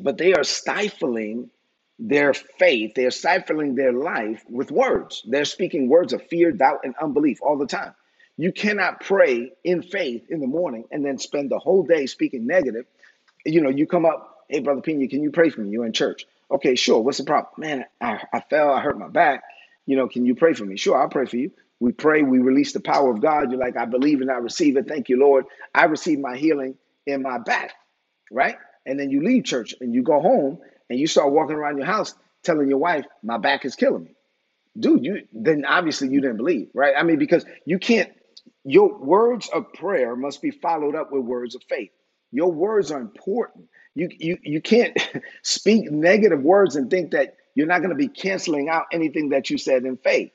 but 0.00 0.18
they 0.18 0.34
are 0.34 0.44
stifling 0.44 1.50
their 1.98 2.34
faith, 2.34 2.94
they're 2.96 3.10
stifling 3.12 3.74
their 3.76 3.92
life 3.92 4.44
with 4.50 4.70
words. 4.70 5.22
They're 5.26 5.44
speaking 5.44 5.88
words 5.88 6.12
of 6.12 6.26
fear, 6.28 6.52
doubt, 6.52 6.80
and 6.84 6.94
unbelief 7.02 7.40
all 7.42 7.58
the 7.58 7.66
time. 7.66 7.94
You 8.38 8.52
cannot 8.52 9.00
pray 9.00 9.52
in 9.64 9.82
faith 9.82 10.26
in 10.30 10.40
the 10.40 10.46
morning 10.48 10.84
and 10.92 11.04
then 11.04 11.18
spend 11.18 11.50
the 11.50 11.58
whole 11.58 11.84
day 11.84 12.06
speaking 12.06 12.46
negative. 12.46 12.86
You 13.46 13.62
know, 13.62 13.70
you 13.70 13.86
come 13.86 14.06
up, 14.06 14.46
hey, 14.50 14.60
Brother 14.60 14.82
Pina, 14.82 15.08
can 15.08 15.22
you 15.22 15.32
pray 15.32 15.50
for 15.50 15.62
me? 15.62 15.70
You're 15.70 15.86
in 15.86 15.92
church. 15.92 16.26
Okay, 16.50 16.76
sure. 16.76 17.02
What's 17.02 17.18
the 17.18 17.24
problem? 17.24 17.52
Man, 17.58 17.86
I, 18.00 18.22
I 18.32 18.40
fell, 18.40 18.70
I 18.72 18.80
hurt 18.80 18.98
my 18.98 19.08
back. 19.08 19.44
You 19.86 19.96
know, 19.96 20.08
can 20.08 20.26
you 20.26 20.34
pray 20.34 20.54
for 20.54 20.64
me? 20.64 20.76
Sure, 20.78 20.96
I'll 21.00 21.08
pray 21.10 21.26
for 21.26 21.36
you. 21.36 21.52
We 21.80 21.92
pray, 21.92 22.22
we 22.22 22.38
release 22.40 22.72
the 22.72 22.80
power 22.80 23.10
of 23.12 23.20
God. 23.22 23.50
You're 23.50 23.60
like, 23.60 23.76
I 23.76 23.86
believe 23.86 24.22
and 24.22 24.30
I 24.30 24.36
receive 24.36 24.76
it. 24.78 24.88
Thank 24.88 25.10
you, 25.10 25.18
Lord. 25.20 25.46
I 25.74 25.86
receive 25.86 26.20
my 26.20 26.36
healing 26.36 26.76
in 27.06 27.22
my 27.22 27.38
back, 27.38 27.72
right? 28.30 28.56
And 28.86 28.98
then 28.98 29.10
you 29.10 29.22
leave 29.22 29.44
church 29.44 29.74
and 29.80 29.94
you 29.94 30.02
go 30.02 30.20
home 30.20 30.58
and 30.90 30.98
you 30.98 31.06
start 31.06 31.32
walking 31.32 31.56
around 31.56 31.78
your 31.78 31.86
house 31.86 32.14
telling 32.42 32.68
your 32.68 32.78
wife, 32.78 33.06
my 33.22 33.38
back 33.38 33.64
is 33.64 33.74
killing 33.74 34.04
me. 34.04 34.14
Dude, 34.78 35.04
you 35.04 35.22
then 35.32 35.64
obviously 35.64 36.08
you 36.08 36.20
didn't 36.20 36.36
believe, 36.36 36.68
right? 36.74 36.94
I 36.96 37.02
mean, 37.02 37.18
because 37.18 37.44
you 37.64 37.78
can't 37.78 38.12
your 38.64 38.98
words 38.98 39.48
of 39.48 39.72
prayer 39.72 40.16
must 40.16 40.42
be 40.42 40.50
followed 40.50 40.94
up 40.94 41.12
with 41.12 41.22
words 41.22 41.54
of 41.54 41.62
faith. 41.68 41.90
Your 42.32 42.50
words 42.50 42.90
are 42.90 43.00
important. 43.00 43.68
You 43.94 44.08
you 44.18 44.38
you 44.42 44.60
can't 44.60 44.96
speak 45.42 45.90
negative 45.90 46.42
words 46.42 46.76
and 46.76 46.90
think 46.90 47.12
that 47.12 47.36
you're 47.54 47.68
not 47.68 47.78
going 47.78 47.90
to 47.90 47.96
be 47.96 48.08
canceling 48.08 48.68
out 48.68 48.86
anything 48.92 49.28
that 49.28 49.48
you 49.48 49.58
said 49.58 49.84
in 49.84 49.96
faith. 49.96 50.32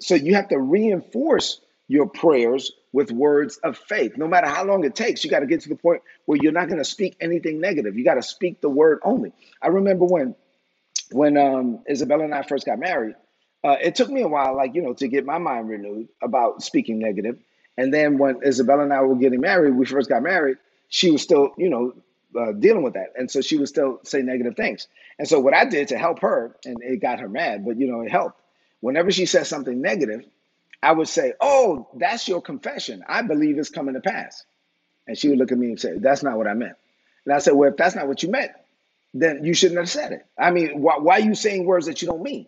So 0.00 0.14
you 0.14 0.34
have 0.34 0.48
to 0.48 0.58
reinforce 0.58 1.60
your 1.88 2.06
prayers 2.06 2.70
with 2.92 3.10
words 3.10 3.58
of 3.58 3.76
faith. 3.76 4.16
No 4.16 4.26
matter 4.26 4.46
how 4.46 4.64
long 4.64 4.84
it 4.84 4.94
takes, 4.94 5.24
you 5.24 5.30
got 5.30 5.40
to 5.40 5.46
get 5.46 5.60
to 5.62 5.68
the 5.68 5.76
point 5.76 6.02
where 6.24 6.38
you're 6.40 6.52
not 6.52 6.68
going 6.68 6.78
to 6.78 6.84
speak 6.84 7.16
anything 7.20 7.60
negative. 7.60 7.96
You 7.96 8.04
got 8.04 8.14
to 8.14 8.22
speak 8.22 8.60
the 8.60 8.70
word 8.70 9.00
only. 9.02 9.32
I 9.60 9.68
remember 9.68 10.04
when 10.04 10.34
when 11.10 11.36
um, 11.38 11.80
Isabella 11.88 12.24
and 12.24 12.34
I 12.34 12.42
first 12.42 12.66
got 12.66 12.78
married, 12.78 13.14
uh, 13.64 13.76
it 13.80 13.94
took 13.94 14.10
me 14.10 14.22
a 14.22 14.28
while, 14.28 14.54
like 14.56 14.74
you 14.74 14.82
know, 14.82 14.94
to 14.94 15.08
get 15.08 15.24
my 15.24 15.38
mind 15.38 15.68
renewed 15.68 16.08
about 16.22 16.62
speaking 16.62 16.98
negative. 16.98 17.38
And 17.76 17.94
then 17.94 18.18
when 18.18 18.40
Isabella 18.44 18.82
and 18.82 18.92
I 18.92 19.02
were 19.02 19.14
getting 19.14 19.40
married, 19.40 19.74
we 19.74 19.86
first 19.86 20.08
got 20.08 20.22
married. 20.22 20.58
She 20.88 21.10
was 21.10 21.22
still, 21.22 21.54
you 21.56 21.70
know, 21.70 21.94
uh, 22.38 22.52
dealing 22.52 22.82
with 22.82 22.94
that, 22.94 23.12
and 23.16 23.30
so 23.30 23.40
she 23.40 23.56
would 23.56 23.68
still 23.68 24.00
say 24.04 24.22
negative 24.22 24.56
things. 24.56 24.86
And 25.18 25.26
so 25.26 25.40
what 25.40 25.54
I 25.54 25.64
did 25.64 25.88
to 25.88 25.98
help 25.98 26.20
her, 26.20 26.56
and 26.64 26.78
it 26.82 27.00
got 27.00 27.20
her 27.20 27.28
mad, 27.28 27.64
but 27.64 27.78
you 27.78 27.90
know, 27.90 28.00
it 28.00 28.10
helped. 28.10 28.40
Whenever 28.80 29.10
she 29.10 29.26
said 29.26 29.46
something 29.46 29.80
negative, 29.80 30.24
I 30.82 30.92
would 30.92 31.08
say, 31.08 31.34
"Oh, 31.40 31.88
that's 31.96 32.28
your 32.28 32.42
confession. 32.42 33.04
I 33.08 33.22
believe 33.22 33.58
it's 33.58 33.70
coming 33.70 33.94
to 33.94 34.00
pass." 34.00 34.44
And 35.06 35.18
she 35.18 35.28
would 35.28 35.38
look 35.38 35.52
at 35.52 35.58
me 35.58 35.68
and 35.68 35.80
say, 35.80 35.98
"That's 35.98 36.22
not 36.22 36.38
what 36.38 36.46
I 36.46 36.54
meant." 36.54 36.76
And 37.26 37.34
I 37.34 37.38
said, 37.38 37.54
"Well, 37.54 37.70
if 37.70 37.76
that's 37.76 37.96
not 37.96 38.08
what 38.08 38.22
you 38.22 38.30
meant, 38.30 38.52
then 39.14 39.44
you 39.44 39.54
shouldn't 39.54 39.78
have 39.78 39.90
said 39.90 40.12
it. 40.12 40.26
I 40.38 40.50
mean, 40.50 40.80
why, 40.82 40.98
why 40.98 41.14
are 41.18 41.20
you 41.24 41.34
saying 41.34 41.64
words 41.66 41.86
that 41.86 42.02
you 42.02 42.08
don't 42.08 42.22
mean? 42.22 42.46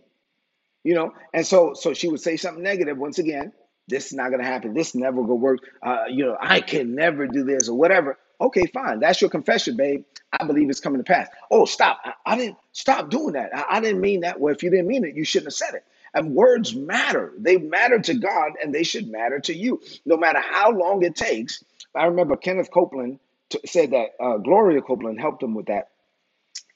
You 0.84 0.94
know?" 0.94 1.14
And 1.34 1.46
so, 1.46 1.74
so 1.74 1.94
she 1.94 2.08
would 2.08 2.20
say 2.20 2.36
something 2.36 2.62
negative 2.62 2.98
once 2.98 3.18
again. 3.18 3.52
This 3.88 4.06
is 4.06 4.12
not 4.14 4.30
going 4.30 4.40
to 4.40 4.46
happen. 4.46 4.74
This 4.74 4.94
never 4.94 5.16
to 5.18 5.34
work. 5.34 5.60
Uh, 5.82 6.04
you 6.08 6.24
know, 6.24 6.36
I 6.40 6.60
can 6.60 6.94
never 6.94 7.26
do 7.26 7.44
this 7.44 7.68
or 7.68 7.76
whatever. 7.76 8.18
Okay, 8.40 8.66
fine. 8.66 9.00
That's 9.00 9.20
your 9.20 9.30
confession, 9.30 9.76
babe. 9.76 10.04
I 10.32 10.44
believe 10.44 10.70
it's 10.70 10.80
coming 10.80 11.00
to 11.00 11.04
pass. 11.04 11.28
Oh, 11.50 11.64
stop. 11.66 12.00
I, 12.04 12.12
I 12.24 12.36
didn't 12.36 12.58
stop 12.72 13.10
doing 13.10 13.34
that. 13.34 13.54
I, 13.54 13.78
I 13.78 13.80
didn't 13.80 14.00
mean 14.00 14.20
that. 14.20 14.40
Well, 14.40 14.54
if 14.54 14.62
you 14.62 14.70
didn't 14.70 14.86
mean 14.88 15.04
it, 15.04 15.16
you 15.16 15.24
shouldn't 15.24 15.48
have 15.48 15.54
said 15.54 15.74
it. 15.74 15.84
And 16.14 16.34
words 16.34 16.74
matter. 16.74 17.32
They 17.38 17.58
matter 17.58 18.00
to 18.00 18.14
God 18.14 18.52
and 18.62 18.74
they 18.74 18.82
should 18.84 19.08
matter 19.08 19.40
to 19.40 19.54
you, 19.54 19.80
no 20.06 20.16
matter 20.16 20.40
how 20.40 20.72
long 20.72 21.02
it 21.04 21.16
takes. 21.16 21.64
I 21.94 22.06
remember 22.06 22.36
Kenneth 22.36 22.70
Copeland 22.72 23.20
t- 23.50 23.60
said 23.66 23.92
that 23.92 24.10
uh, 24.20 24.38
Gloria 24.38 24.82
Copeland 24.82 25.20
helped 25.20 25.42
him 25.42 25.54
with 25.54 25.66
that 25.66 25.88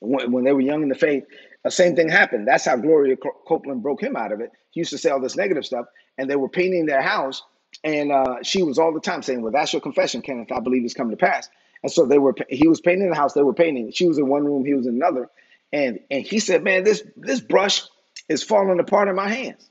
when, 0.01 0.33
when 0.33 0.45
they 0.45 0.53
were 0.53 0.61
young 0.61 0.83
in 0.83 0.89
the 0.89 0.95
faith. 0.95 1.25
The 1.65 1.71
same 1.71 1.97
thing 1.97 2.09
happened. 2.09 2.49
That's 2.49 2.65
how 2.67 2.77
Gloria 2.77 3.17
Co- 3.17 3.37
Copeland 3.47 3.83
broke 3.83 4.03
him 4.03 4.17
out 4.17 4.33
of 4.33 4.41
it. 4.41 4.53
He 4.71 4.81
used 4.81 4.91
to 4.93 4.99
say 4.99 5.11
all 5.11 5.21
this 5.21 5.37
negative 5.37 5.67
stuff, 5.67 5.87
and 6.19 6.31
they 6.31 6.37
were 6.37 6.49
painting 6.49 6.87
their 6.87 7.03
house, 7.03 7.43
and 7.85 8.13
uh, 8.13 8.39
she 8.43 8.63
was 8.63 8.79
all 8.79 8.95
the 8.95 9.01
time 9.01 9.23
saying, 9.23 9.43
"Well, 9.43 9.53
that's 9.53 9.73
your 9.73 9.83
confession, 9.83 10.23
Kenneth. 10.23 10.53
I 10.53 10.61
believe 10.61 10.85
it's 10.85 10.95
coming 10.95 11.17
to 11.17 11.25
pass." 11.25 11.49
And 11.83 11.93
so 11.93 12.07
they 12.07 12.19
were. 12.19 12.35
He 12.49 12.69
was 12.69 12.81
painting 12.81 13.11
the 13.11 13.17
house. 13.17 13.35
They 13.35 13.43
were 13.43 13.55
painting. 13.55 13.93
She 13.93 14.09
was 14.09 14.19
in 14.19 14.29
one 14.29 14.45
room. 14.45 14.65
He 14.65 14.75
was 14.75 14.87
in 14.87 14.97
another. 14.97 15.31
And 15.73 16.01
and 16.11 16.25
he 16.25 16.41
said, 16.41 16.65
"Man, 16.65 16.85
this 16.85 17.03
this 17.17 17.41
brush 17.41 17.83
is 18.29 18.43
falling 18.43 18.81
apart 18.81 19.09
in 19.09 19.17
my 19.17 19.29
hands." 19.29 19.69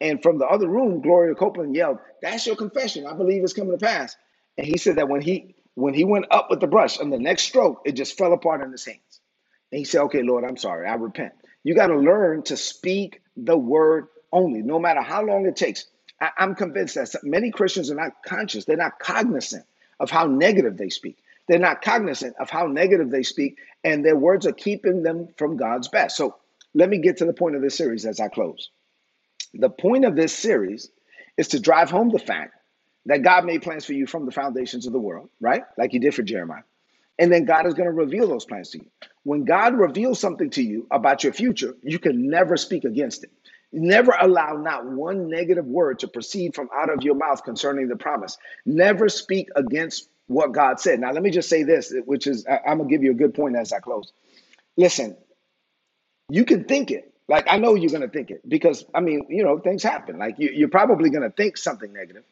And 0.00 0.22
from 0.22 0.38
the 0.38 0.46
other 0.46 0.68
room, 0.68 1.02
Gloria 1.02 1.34
Copeland 1.34 1.74
yelled, 1.76 1.98
"That's 2.22 2.46
your 2.46 2.56
confession. 2.56 3.06
I 3.06 3.14
believe 3.14 3.42
it's 3.42 3.52
coming 3.52 3.78
to 3.78 3.84
pass." 3.84 4.16
And 4.58 4.66
he 4.66 4.78
said 4.78 4.96
that 4.96 5.08
when 5.08 5.20
he 5.20 5.56
when 5.74 5.94
he 5.94 6.04
went 6.04 6.26
up 6.30 6.50
with 6.50 6.60
the 6.60 6.66
brush 6.68 7.00
on 7.00 7.10
the 7.10 7.18
next 7.18 7.44
stroke, 7.44 7.82
it 7.86 7.92
just 7.92 8.18
fell 8.18 8.32
apart 8.32 8.62
in 8.62 8.72
his 8.72 8.84
hands. 8.84 9.20
And 9.72 9.78
he 9.80 9.84
said, 9.84 10.02
"Okay, 10.04 10.22
Lord, 10.22 10.44
I'm 10.44 10.56
sorry. 10.56 10.88
I 10.88 10.94
repent." 10.94 11.34
You 11.64 11.74
got 11.74 11.88
to 11.88 11.96
learn 11.98 12.44
to 12.44 12.56
speak 12.56 13.22
the 13.36 13.58
word 13.58 14.08
only, 14.32 14.62
no 14.62 14.78
matter 14.78 15.02
how 15.02 15.22
long 15.24 15.46
it 15.46 15.56
takes. 15.56 15.86
I, 16.20 16.30
I'm 16.38 16.54
convinced 16.54 16.94
that 16.96 17.14
many 17.24 17.50
Christians 17.50 17.90
are 17.90 17.96
not 17.96 18.12
conscious; 18.24 18.64
they're 18.66 18.76
not 18.76 19.00
cognizant 19.00 19.66
of 20.00 20.10
how 20.10 20.26
negative 20.26 20.76
they 20.78 20.90
speak. 20.90 21.18
They're 21.48 21.58
not 21.58 21.82
cognizant 21.82 22.36
of 22.40 22.50
how 22.50 22.66
negative 22.68 23.10
they 23.10 23.24
speak, 23.24 23.58
and 23.84 24.04
their 24.04 24.16
words 24.16 24.46
are 24.46 24.52
keeping 24.52 25.02
them 25.02 25.28
from 25.38 25.56
God's 25.56 25.88
best. 25.88 26.16
So 26.16 26.36
let 26.74 26.88
me 26.88 26.98
get 26.98 27.18
to 27.18 27.24
the 27.24 27.32
point 27.32 27.56
of 27.56 27.62
this 27.62 27.76
series 27.76 28.04
as 28.04 28.20
I 28.20 28.28
close. 28.28 28.70
The 29.54 29.70
point 29.70 30.04
of 30.04 30.16
this 30.16 30.36
series 30.36 30.90
is 31.36 31.48
to 31.48 31.60
drive 31.60 31.90
home 31.90 32.10
the 32.10 32.18
fact 32.18 32.54
that 33.06 33.22
God 33.22 33.44
made 33.44 33.62
plans 33.62 33.84
for 33.84 33.92
you 33.92 34.06
from 34.06 34.26
the 34.26 34.32
foundations 34.32 34.86
of 34.86 34.92
the 34.92 34.98
world, 34.98 35.28
right? 35.40 35.62
Like 35.78 35.92
he 35.92 35.98
did 35.98 36.14
for 36.14 36.22
Jeremiah. 36.22 36.62
And 37.18 37.32
then 37.32 37.44
God 37.44 37.66
is 37.66 37.74
going 37.74 37.86
to 37.86 37.92
reveal 37.92 38.26
those 38.26 38.44
plans 38.44 38.70
to 38.70 38.78
you. 38.78 38.86
When 39.22 39.44
God 39.44 39.74
reveals 39.78 40.18
something 40.18 40.50
to 40.50 40.62
you 40.62 40.86
about 40.90 41.22
your 41.22 41.32
future, 41.32 41.76
you 41.82 41.98
can 41.98 42.28
never 42.28 42.56
speak 42.56 42.84
against 42.84 43.24
it. 43.24 43.30
Never 43.72 44.16
allow 44.20 44.54
not 44.54 44.86
one 44.86 45.28
negative 45.28 45.66
word 45.66 46.00
to 46.00 46.08
proceed 46.08 46.54
from 46.54 46.68
out 46.74 46.90
of 46.90 47.02
your 47.02 47.14
mouth 47.14 47.44
concerning 47.44 47.88
the 47.88 47.96
promise. 47.96 48.36
Never 48.66 49.08
speak 49.08 49.48
against 49.56 50.08
what 50.26 50.52
God 50.52 50.80
said. 50.80 51.00
Now, 51.00 51.12
let 51.12 51.22
me 51.22 51.30
just 51.30 51.48
say 51.48 51.62
this, 51.62 51.92
which 52.04 52.26
is, 52.26 52.46
I'm 52.48 52.78
going 52.78 52.88
to 52.88 52.94
give 52.94 53.02
you 53.02 53.10
a 53.10 53.14
good 53.14 53.34
point 53.34 53.56
as 53.56 53.72
I 53.72 53.80
close. 53.80 54.12
Listen, 54.76 55.16
you 56.28 56.44
can 56.44 56.64
think 56.64 56.90
it. 56.90 57.12
Like, 57.26 57.46
I 57.48 57.56
know 57.56 57.74
you're 57.74 57.90
to 58.02 58.08
think 58.08 58.30
it 58.30 58.46
because, 58.46 58.84
I 58.94 59.00
mean, 59.00 59.26
you 59.30 59.44
know, 59.44 59.58
things 59.58 59.82
happen. 59.82 60.18
Like, 60.18 60.38
you, 60.38 60.50
you're 60.52 60.68
probably 60.68 61.10
to 61.10 61.30
think 61.30 61.56
something 61.56 61.92
negative, 61.92 62.24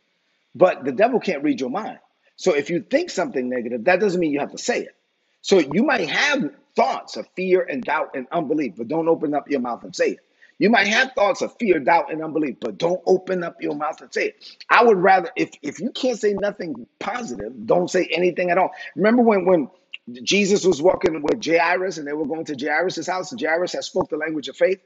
but 0.55 0.85
the 0.85 0.93
devil 0.93 1.19
can't 1.19 1.43
read 1.43 1.61
your 1.61 1.71
mind. 1.71 1.99
So 2.37 2.55
if 2.55 2.69
you 2.71 2.83
think 2.83 3.11
something 3.11 3.49
negative, 3.49 3.85
that 3.85 4.01
doesn't 4.01 4.21
mean 4.21 4.33
you 4.33 4.41
have 4.41 4.53
to 4.53 4.59
say 4.59 4.81
it. 4.83 4.95
So 5.41 5.59
you 5.59 5.83
might 5.85 6.09
have 6.09 6.51
thoughts 6.77 7.17
of 7.17 7.27
fear 7.35 7.63
and 7.63 7.83
doubt 7.83 8.11
and 8.15 8.27
unbelief, 8.31 8.75
but 8.77 8.89
don't 8.89 9.09
open 9.09 9.35
up 9.35 9.51
your 9.51 9.61
mouth 9.61 9.83
and 9.85 9.95
say 9.95 10.11
it. 10.13 10.21
You 10.59 10.71
might 10.71 10.87
have 10.87 11.13
thoughts 11.15 11.43
of 11.43 11.57
fear, 11.59 11.81
doubt, 11.81 12.13
and 12.13 12.23
unbelief, 12.23 12.57
but 12.61 12.79
don't 12.79 13.01
open 13.07 13.43
up 13.43 13.61
your 13.61 13.75
mouth 13.75 14.01
and 14.01 14.13
say 14.13 14.29
it. 14.29 14.57
I 14.71 14.85
would 14.85 14.99
rather, 14.99 15.31
if 15.35 15.51
if 15.63 15.81
you 15.81 15.91
can't 15.91 16.19
say 16.19 16.35
nothing 16.35 16.87
positive, 17.01 17.67
don't 17.67 17.91
say 17.91 18.07
anything 18.13 18.51
at 18.51 18.59
all. 18.59 18.71
Remember 18.95 19.23
when 19.23 19.45
when 19.45 19.69
Jesus 20.11 20.65
was 20.65 20.83
walking 20.83 21.23
with 21.23 21.45
Jairus 21.45 21.99
and 21.99 22.07
they 22.07 22.13
were 22.13 22.27
going 22.27 22.45
to 22.47 22.57
Jairus's 22.59 23.07
house, 23.07 23.33
Jairus 23.39 23.73
had 23.73 23.85
spoke 23.85 24.09
the 24.09 24.17
language 24.17 24.49
of 24.49 24.57
faith. 24.57 24.81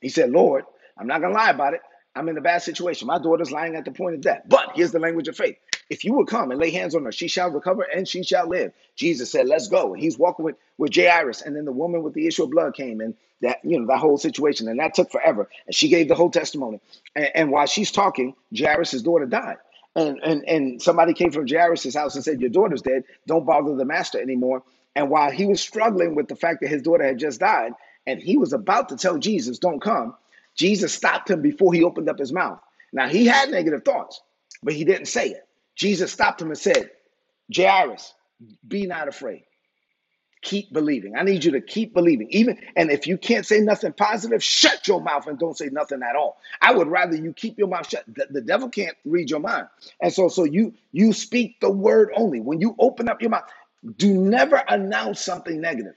He 0.00 0.08
said, 0.08 0.30
Lord, 0.30 0.64
I'm 0.98 1.06
not 1.06 1.20
going 1.20 1.32
to 1.32 1.38
lie 1.38 1.50
about 1.50 1.74
it. 1.74 1.80
I'm 2.14 2.28
in 2.28 2.36
a 2.36 2.42
bad 2.42 2.62
situation. 2.62 3.06
My 3.06 3.18
daughter's 3.18 3.50
lying 3.50 3.74
at 3.76 3.84
the 3.84 3.92
point 3.92 4.16
of 4.16 4.20
death. 4.20 4.42
But 4.46 4.72
here's 4.74 4.92
the 4.92 4.98
language 4.98 5.28
of 5.28 5.36
faith. 5.36 5.56
If 5.88 6.04
you 6.04 6.12
will 6.12 6.26
come 6.26 6.50
and 6.50 6.60
lay 6.60 6.70
hands 6.70 6.94
on 6.94 7.04
her, 7.04 7.12
she 7.12 7.28
shall 7.28 7.50
recover 7.50 7.82
and 7.82 8.06
she 8.06 8.22
shall 8.22 8.48
live. 8.48 8.72
Jesus 8.96 9.30
said, 9.30 9.48
Let's 9.48 9.68
go. 9.68 9.94
And 9.94 10.02
he's 10.02 10.18
walking 10.18 10.44
with, 10.44 10.56
with 10.78 10.94
Jairus. 10.94 11.42
And 11.42 11.56
then 11.56 11.64
the 11.64 11.72
woman 11.72 12.02
with 12.02 12.14
the 12.14 12.26
issue 12.26 12.44
of 12.44 12.50
blood 12.50 12.74
came 12.74 13.00
and 13.00 13.14
that, 13.40 13.58
you 13.64 13.80
know, 13.80 13.86
that 13.86 13.98
whole 13.98 14.18
situation. 14.18 14.68
And 14.68 14.78
that 14.78 14.94
took 14.94 15.10
forever. 15.10 15.48
And 15.66 15.74
she 15.74 15.88
gave 15.88 16.08
the 16.08 16.14
whole 16.14 16.30
testimony. 16.30 16.80
And, 17.14 17.28
and 17.34 17.50
while 17.50 17.66
she's 17.66 17.90
talking, 17.90 18.34
Jairus' 18.56 19.02
daughter 19.02 19.26
died. 19.26 19.56
And, 19.94 20.18
and 20.24 20.44
and 20.48 20.82
somebody 20.82 21.14
came 21.14 21.32
from 21.32 21.46
Jairus' 21.46 21.94
house 21.94 22.14
and 22.14 22.24
said, 22.24 22.40
Your 22.40 22.50
daughter's 22.50 22.82
dead. 22.82 23.04
Don't 23.26 23.44
bother 23.46 23.74
the 23.76 23.84
master 23.84 24.20
anymore. 24.20 24.62
And 24.96 25.10
while 25.10 25.30
he 25.30 25.46
was 25.46 25.60
struggling 25.60 26.14
with 26.14 26.28
the 26.28 26.36
fact 26.36 26.60
that 26.62 26.68
his 26.68 26.82
daughter 26.82 27.04
had 27.04 27.18
just 27.18 27.40
died, 27.40 27.72
and 28.06 28.20
he 28.20 28.36
was 28.38 28.52
about 28.52 28.88
to 28.90 28.96
tell 28.96 29.18
Jesus, 29.18 29.58
Don't 29.58 29.80
come, 29.82 30.14
Jesus 30.56 30.94
stopped 30.94 31.30
him 31.30 31.42
before 31.42 31.72
he 31.74 31.84
opened 31.84 32.08
up 32.08 32.18
his 32.18 32.32
mouth. 32.32 32.60
Now, 32.92 33.08
he 33.08 33.26
had 33.26 33.50
negative 33.50 33.84
thoughts, 33.84 34.20
but 34.62 34.74
he 34.74 34.84
didn't 34.84 35.06
say 35.06 35.30
it. 35.30 35.46
Jesus 35.76 36.12
stopped 36.12 36.40
him 36.42 36.48
and 36.48 36.58
said, 36.58 36.90
Jairus, 37.54 38.14
be 38.66 38.86
not 38.86 39.08
afraid. 39.08 39.44
Keep 40.42 40.72
believing. 40.72 41.16
I 41.16 41.22
need 41.22 41.44
you 41.44 41.52
to 41.52 41.60
keep 41.60 41.94
believing. 41.94 42.28
Even 42.30 42.58
and 42.76 42.90
if 42.90 43.06
you 43.06 43.16
can't 43.16 43.46
say 43.46 43.60
nothing 43.60 43.92
positive, 43.92 44.42
shut 44.42 44.86
your 44.88 45.00
mouth 45.00 45.26
and 45.26 45.38
don't 45.38 45.56
say 45.56 45.68
nothing 45.72 46.02
at 46.02 46.16
all. 46.16 46.38
I 46.60 46.74
would 46.74 46.88
rather 46.88 47.16
you 47.16 47.32
keep 47.32 47.58
your 47.58 47.68
mouth 47.68 47.88
shut. 47.88 48.04
The, 48.08 48.26
the 48.30 48.40
devil 48.42 48.68
can't 48.68 48.96
read 49.04 49.30
your 49.30 49.40
mind. 49.40 49.68
And 50.00 50.12
so 50.12 50.28
so 50.28 50.44
you 50.44 50.74
you 50.92 51.12
speak 51.12 51.60
the 51.60 51.70
word 51.70 52.10
only. 52.16 52.40
When 52.40 52.60
you 52.60 52.74
open 52.78 53.08
up 53.08 53.22
your 53.22 53.30
mouth, 53.30 53.44
do 53.96 54.12
never 54.14 54.62
announce 54.68 55.20
something 55.20 55.60
negative. 55.60 55.94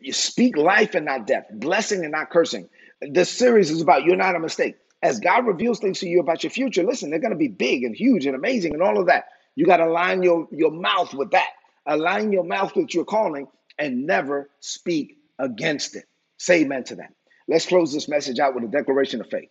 You 0.00 0.12
speak 0.12 0.56
life 0.56 0.94
and 0.94 1.06
not 1.06 1.26
death, 1.26 1.46
blessing 1.52 2.02
and 2.02 2.12
not 2.12 2.30
cursing. 2.30 2.68
This 3.00 3.30
series 3.30 3.70
is 3.70 3.82
about 3.82 4.04
you're 4.04 4.16
not 4.16 4.36
a 4.36 4.40
mistake. 4.40 4.76
As 5.02 5.18
God 5.18 5.46
reveals 5.46 5.80
things 5.80 5.98
to 6.00 6.08
you 6.08 6.20
about 6.20 6.44
your 6.44 6.50
future, 6.50 6.84
listen, 6.84 7.10
they're 7.10 7.18
going 7.18 7.32
to 7.32 7.38
be 7.38 7.48
big 7.48 7.84
and 7.84 7.94
huge 7.94 8.26
and 8.26 8.36
amazing 8.36 8.72
and 8.72 8.82
all 8.82 8.98
of 8.98 9.06
that. 9.06 9.26
You 9.56 9.66
got 9.66 9.78
to 9.78 9.86
align 9.86 10.22
your, 10.22 10.48
your 10.52 10.70
mouth 10.70 11.12
with 11.12 11.32
that. 11.32 11.48
Align 11.86 12.32
your 12.32 12.44
mouth 12.44 12.74
with 12.76 12.94
your 12.94 13.04
calling 13.04 13.48
and 13.78 14.06
never 14.06 14.50
speak 14.60 15.18
against 15.38 15.96
it. 15.96 16.04
Say 16.38 16.62
amen 16.62 16.84
to 16.84 16.96
that. 16.96 17.12
Let's 17.48 17.66
close 17.66 17.92
this 17.92 18.08
message 18.08 18.38
out 18.38 18.54
with 18.54 18.64
a 18.64 18.68
declaration 18.68 19.20
of 19.20 19.30
faith. 19.30 19.50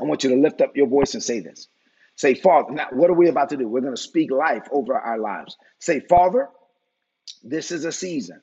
I 0.00 0.04
want 0.04 0.24
you 0.24 0.30
to 0.30 0.36
lift 0.36 0.60
up 0.60 0.76
your 0.76 0.88
voice 0.88 1.14
and 1.14 1.22
say 1.22 1.40
this. 1.40 1.68
Say, 2.16 2.34
Father, 2.34 2.72
now 2.72 2.88
what 2.92 3.10
are 3.10 3.14
we 3.14 3.28
about 3.28 3.50
to 3.50 3.56
do? 3.56 3.68
We're 3.68 3.80
going 3.80 3.96
to 3.96 4.00
speak 4.00 4.30
life 4.30 4.66
over 4.70 4.94
our 4.94 5.18
lives. 5.18 5.56
Say, 5.80 6.00
Father, 6.00 6.48
this 7.42 7.70
is 7.70 7.84
a 7.84 7.92
season 7.92 8.40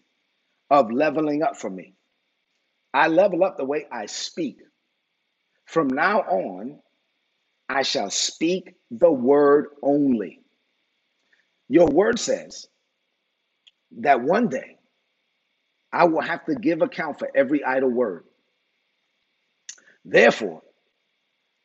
of 0.70 0.92
leveling 0.92 1.44
up 1.44 1.58
for 1.58 1.70
me. 1.70 1.96
I 2.94 3.08
level 3.08 3.44
up 3.44 3.58
the 3.58 3.66
way 3.66 3.86
I 3.92 4.08
speak. 4.08 4.58
From 5.66 5.88
now 5.88 6.22
on, 6.22 6.80
I 7.70 7.84
shall 7.84 8.10
speak 8.10 8.76
the 8.92 9.12
word 9.12 9.68
only. 9.82 10.42
Your 11.70 11.88
word 11.88 12.20
says 12.20 12.68
that 14.00 14.22
one 14.22 14.50
day 14.50 14.78
I 15.94 16.06
will 16.06 16.22
have 16.22 16.46
to 16.46 16.56
give 16.56 16.82
account 16.82 17.20
for 17.20 17.30
every 17.36 17.64
idle 17.64 17.90
word. 17.90 18.26
Therefore, 20.06 20.62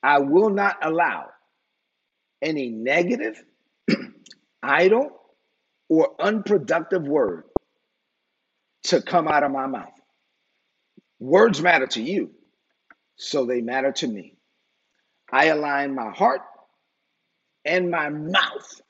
I 0.03 0.19
will 0.21 0.51
not 0.51 0.79
allow 0.83 1.27
any 2.43 2.69
negative, 2.71 3.43
idle, 4.63 5.11
or 5.89 6.15
unproductive 6.21 7.07
word 7.07 7.45
to 8.85 9.03
come 9.03 9.29
out 9.29 9.43
of 9.45 9.53
my 9.53 9.67
mouth. 9.67 9.93
Words 11.19 11.63
matter 11.63 11.87
to 11.89 12.03
you, 12.03 12.31
so 13.17 13.47
they 13.47 13.61
matter 13.61 13.93
to 13.93 14.07
me. 14.07 14.35
I 15.33 15.47
align 15.47 15.95
my 15.95 16.11
heart 16.11 16.43
and 17.65 17.91
my 17.91 18.11
mouth 18.11 18.81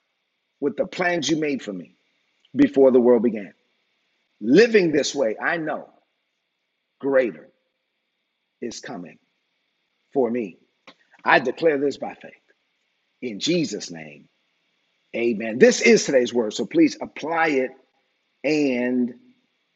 with 0.61 0.77
the 0.77 0.87
plans 0.87 1.29
you 1.31 1.37
made 1.37 1.63
for 1.63 1.73
me 1.73 1.97
before 2.55 2.91
the 2.91 3.01
world 3.01 3.23
began. 3.23 3.53
Living 4.41 4.93
this 4.93 5.15
way, 5.15 5.37
I 5.43 5.59
know 5.59 5.89
greater 7.01 7.49
is 8.63 8.81
coming 8.81 9.19
for 10.13 10.31
me. 10.31 10.59
I 11.25 11.41
declare 11.41 11.79
this 11.79 11.99
by 11.99 12.15
faith. 12.15 12.33
In 13.23 13.41
Jesus' 13.41 13.91
name, 13.91 14.29
amen. 15.17 15.59
This 15.59 15.81
is 15.81 16.05
today's 16.05 16.35
word, 16.35 16.55
so 16.55 16.67
please 16.67 16.97
apply 17.01 17.49
it 17.49 17.71
and 18.45 19.15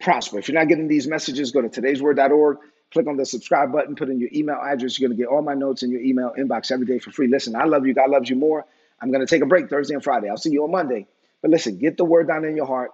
prosper. 0.00 0.38
If 0.38 0.48
you're 0.48 0.58
not 0.58 0.68
getting 0.68 0.88
these 0.88 1.06
messages, 1.08 1.52
go 1.52 1.62
to 1.62 1.68
today'sword.org, 1.68 2.58
click 2.92 3.06
on 3.06 3.16
the 3.16 3.26
subscribe 3.26 3.72
button, 3.72 3.96
put 3.96 4.08
in 4.10 4.20
your 4.20 4.30
email 4.34 4.58
address. 4.62 4.98
You're 4.98 5.08
going 5.08 5.18
to 5.18 5.22
get 5.22 5.30
all 5.30 5.42
my 5.42 5.54
notes 5.54 5.82
in 5.82 5.90
your 5.90 6.00
email 6.02 6.32
inbox 6.38 6.72
every 6.72 6.86
day 6.86 6.98
for 6.98 7.10
free. 7.12 7.28
Listen, 7.28 7.56
I 7.56 7.64
love 7.64 7.86
you. 7.86 7.94
God 7.94 8.10
loves 8.10 8.30
you 8.30 8.36
more. 8.36 8.66
I'm 9.00 9.10
going 9.10 9.24
to 9.24 9.28
take 9.30 9.42
a 9.42 9.46
break 9.46 9.70
Thursday 9.70 9.94
and 9.94 10.04
Friday. 10.04 10.28
I'll 10.28 10.36
see 10.38 10.50
you 10.52 10.64
on 10.64 10.70
Monday. 10.70 11.06
But 11.42 11.50
listen, 11.50 11.78
get 11.78 11.96
the 11.96 12.04
word 12.04 12.28
down 12.28 12.44
in 12.44 12.56
your 12.56 12.66
heart. 12.66 12.90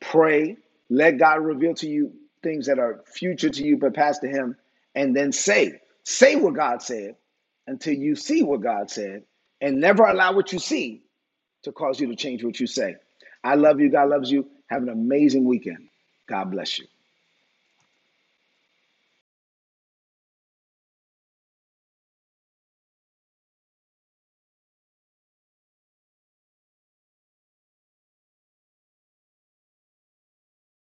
Pray. 0.00 0.56
Let 0.92 1.18
God 1.18 1.36
reveal 1.42 1.74
to 1.76 1.88
you 1.88 2.14
things 2.44 2.66
that 2.66 2.80
are 2.80 3.04
future 3.06 3.50
to 3.50 3.64
you 3.64 3.78
but 3.78 3.94
past 3.94 4.22
to 4.22 4.28
Him. 4.28 4.56
And 4.96 5.16
then 5.16 5.32
say, 5.32 5.80
say 6.04 6.36
what 6.36 6.54
God 6.54 6.82
said 6.82 7.16
until 7.68 7.94
you 7.94 8.16
see 8.16 8.42
what 8.44 8.62
God 8.62 8.90
said. 8.90 9.24
And 9.62 9.80
never 9.80 10.04
allow 10.04 10.34
what 10.34 10.52
you 10.52 10.60
see 10.60 11.04
to 11.64 11.72
cause 11.72 12.00
you 12.00 12.08
to 12.08 12.16
change 12.16 12.44
what 12.44 12.60
you 12.60 12.66
say. 12.68 12.96
I 13.44 13.56
love 13.56 13.80
you. 13.80 13.90
God 13.90 14.10
loves 14.10 14.30
you. 14.30 14.48
Have 14.68 14.82
an 14.84 14.90
amazing 14.90 15.44
weekend. 15.46 15.88
God 16.28 16.50
bless 16.52 16.78
you. 16.78 16.86